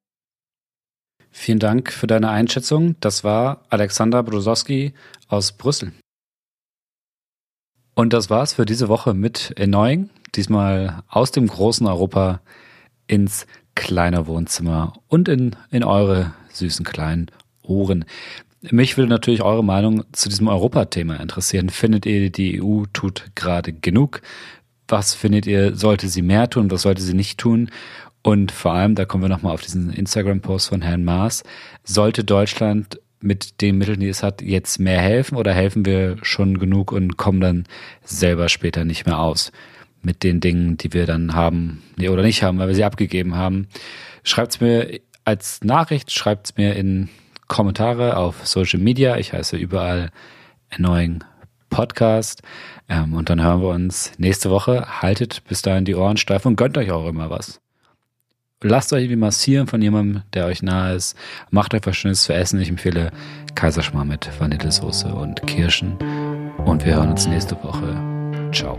Vielen 1.30 1.58
Dank 1.58 1.92
für 1.92 2.06
deine 2.06 2.30
Einschätzung. 2.30 2.94
Das 3.00 3.24
war 3.24 3.64
Alexander 3.68 4.22
Brusowski 4.22 4.94
aus 5.26 5.50
Brüssel. 5.52 5.92
Und 7.96 8.12
das 8.12 8.28
war's 8.30 8.54
für 8.54 8.64
diese 8.64 8.88
Woche 8.88 9.14
mit 9.14 9.52
Annoying. 9.58 10.10
Diesmal 10.34 11.02
aus 11.08 11.32
dem 11.32 11.48
großen 11.48 11.86
Europa 11.86 12.40
ins 13.06 13.46
kleine 13.74 14.26
Wohnzimmer 14.26 14.94
und 15.08 15.28
in, 15.28 15.56
in 15.70 15.84
eure 15.84 16.32
süßen 16.50 16.84
kleinen 16.84 17.26
Ohren. 17.62 18.04
Mich 18.70 18.96
würde 18.96 19.10
natürlich 19.10 19.42
eure 19.42 19.64
Meinung 19.64 20.04
zu 20.12 20.28
diesem 20.28 20.48
Europathema 20.48 21.16
interessieren. 21.16 21.68
Findet 21.68 22.06
ihr, 22.06 22.30
die 22.30 22.62
EU 22.62 22.84
tut 22.92 23.24
gerade 23.34 23.72
genug? 23.72 24.22
Was 24.88 25.14
findet 25.14 25.46
ihr, 25.46 25.74
sollte 25.74 26.08
sie 26.08 26.22
mehr 26.22 26.48
tun? 26.48 26.70
Was 26.70 26.82
sollte 26.82 27.02
sie 27.02 27.14
nicht 27.14 27.38
tun? 27.38 27.70
Und 28.22 28.52
vor 28.52 28.72
allem, 28.72 28.94
da 28.94 29.04
kommen 29.04 29.24
wir 29.24 29.28
nochmal 29.28 29.52
auf 29.52 29.60
diesen 29.60 29.92
Instagram-Post 29.92 30.70
von 30.70 30.80
Herrn 30.80 31.04
Maas, 31.04 31.42
sollte 31.82 32.24
Deutschland 32.24 32.98
mit 33.20 33.60
den 33.60 33.76
Mitteln, 33.76 34.00
die 34.00 34.08
es 34.08 34.22
hat, 34.22 34.40
jetzt 34.40 34.78
mehr 34.78 35.00
helfen 35.00 35.36
oder 35.36 35.52
helfen 35.52 35.84
wir 35.84 36.16
schon 36.22 36.58
genug 36.58 36.90
und 36.92 37.18
kommen 37.18 37.40
dann 37.40 37.64
selber 38.02 38.48
später 38.48 38.84
nicht 38.86 39.04
mehr 39.04 39.18
aus? 39.18 39.52
Mit 40.04 40.22
den 40.22 40.40
Dingen, 40.40 40.76
die 40.76 40.92
wir 40.92 41.06
dann 41.06 41.34
haben 41.34 41.82
nee, 41.96 42.08
oder 42.08 42.22
nicht 42.22 42.42
haben, 42.42 42.58
weil 42.58 42.68
wir 42.68 42.74
sie 42.74 42.84
abgegeben 42.84 43.34
haben. 43.34 43.68
Schreibt 44.22 44.52
es 44.52 44.60
mir 44.60 45.00
als 45.24 45.62
Nachricht, 45.62 46.12
schreibt 46.12 46.46
es 46.46 46.56
mir 46.56 46.74
in 46.76 47.08
Kommentare 47.48 48.16
auf 48.16 48.46
Social 48.46 48.80
Media. 48.80 49.16
Ich 49.16 49.32
heiße 49.32 49.56
überall 49.56 50.10
Annoying 50.70 51.22
Podcast. 51.70 52.42
Ähm, 52.88 53.14
und 53.14 53.30
dann 53.30 53.42
hören 53.42 53.62
wir 53.62 53.68
uns 53.68 54.12
nächste 54.18 54.50
Woche. 54.50 55.02
Haltet 55.02 55.42
bis 55.48 55.62
dahin 55.62 55.84
die 55.84 55.94
Ohren 55.94 56.16
steif 56.16 56.46
und 56.46 56.56
gönnt 56.56 56.78
euch 56.78 56.90
auch 56.90 57.06
immer 57.06 57.30
was. 57.30 57.60
Lasst 58.62 58.92
euch 58.92 59.02
irgendwie 59.02 59.16
massieren 59.16 59.66
von 59.66 59.82
jemandem, 59.82 60.22
der 60.32 60.46
euch 60.46 60.62
nahe 60.62 60.94
ist. 60.94 61.16
Macht 61.50 61.74
euch 61.74 61.82
was 61.84 61.96
Schönes 61.96 62.22
zu 62.22 62.32
essen. 62.32 62.60
Ich 62.60 62.70
empfehle 62.70 63.10
Kaiserschmarrn 63.54 64.08
mit 64.08 64.28
Vanillesoße 64.40 65.08
und 65.08 65.46
Kirschen. 65.46 65.98
Und 66.64 66.86
wir 66.86 66.94
hören 66.94 67.10
uns 67.10 67.26
nächste 67.26 67.62
Woche. 67.62 67.94
Ciao. 68.52 68.78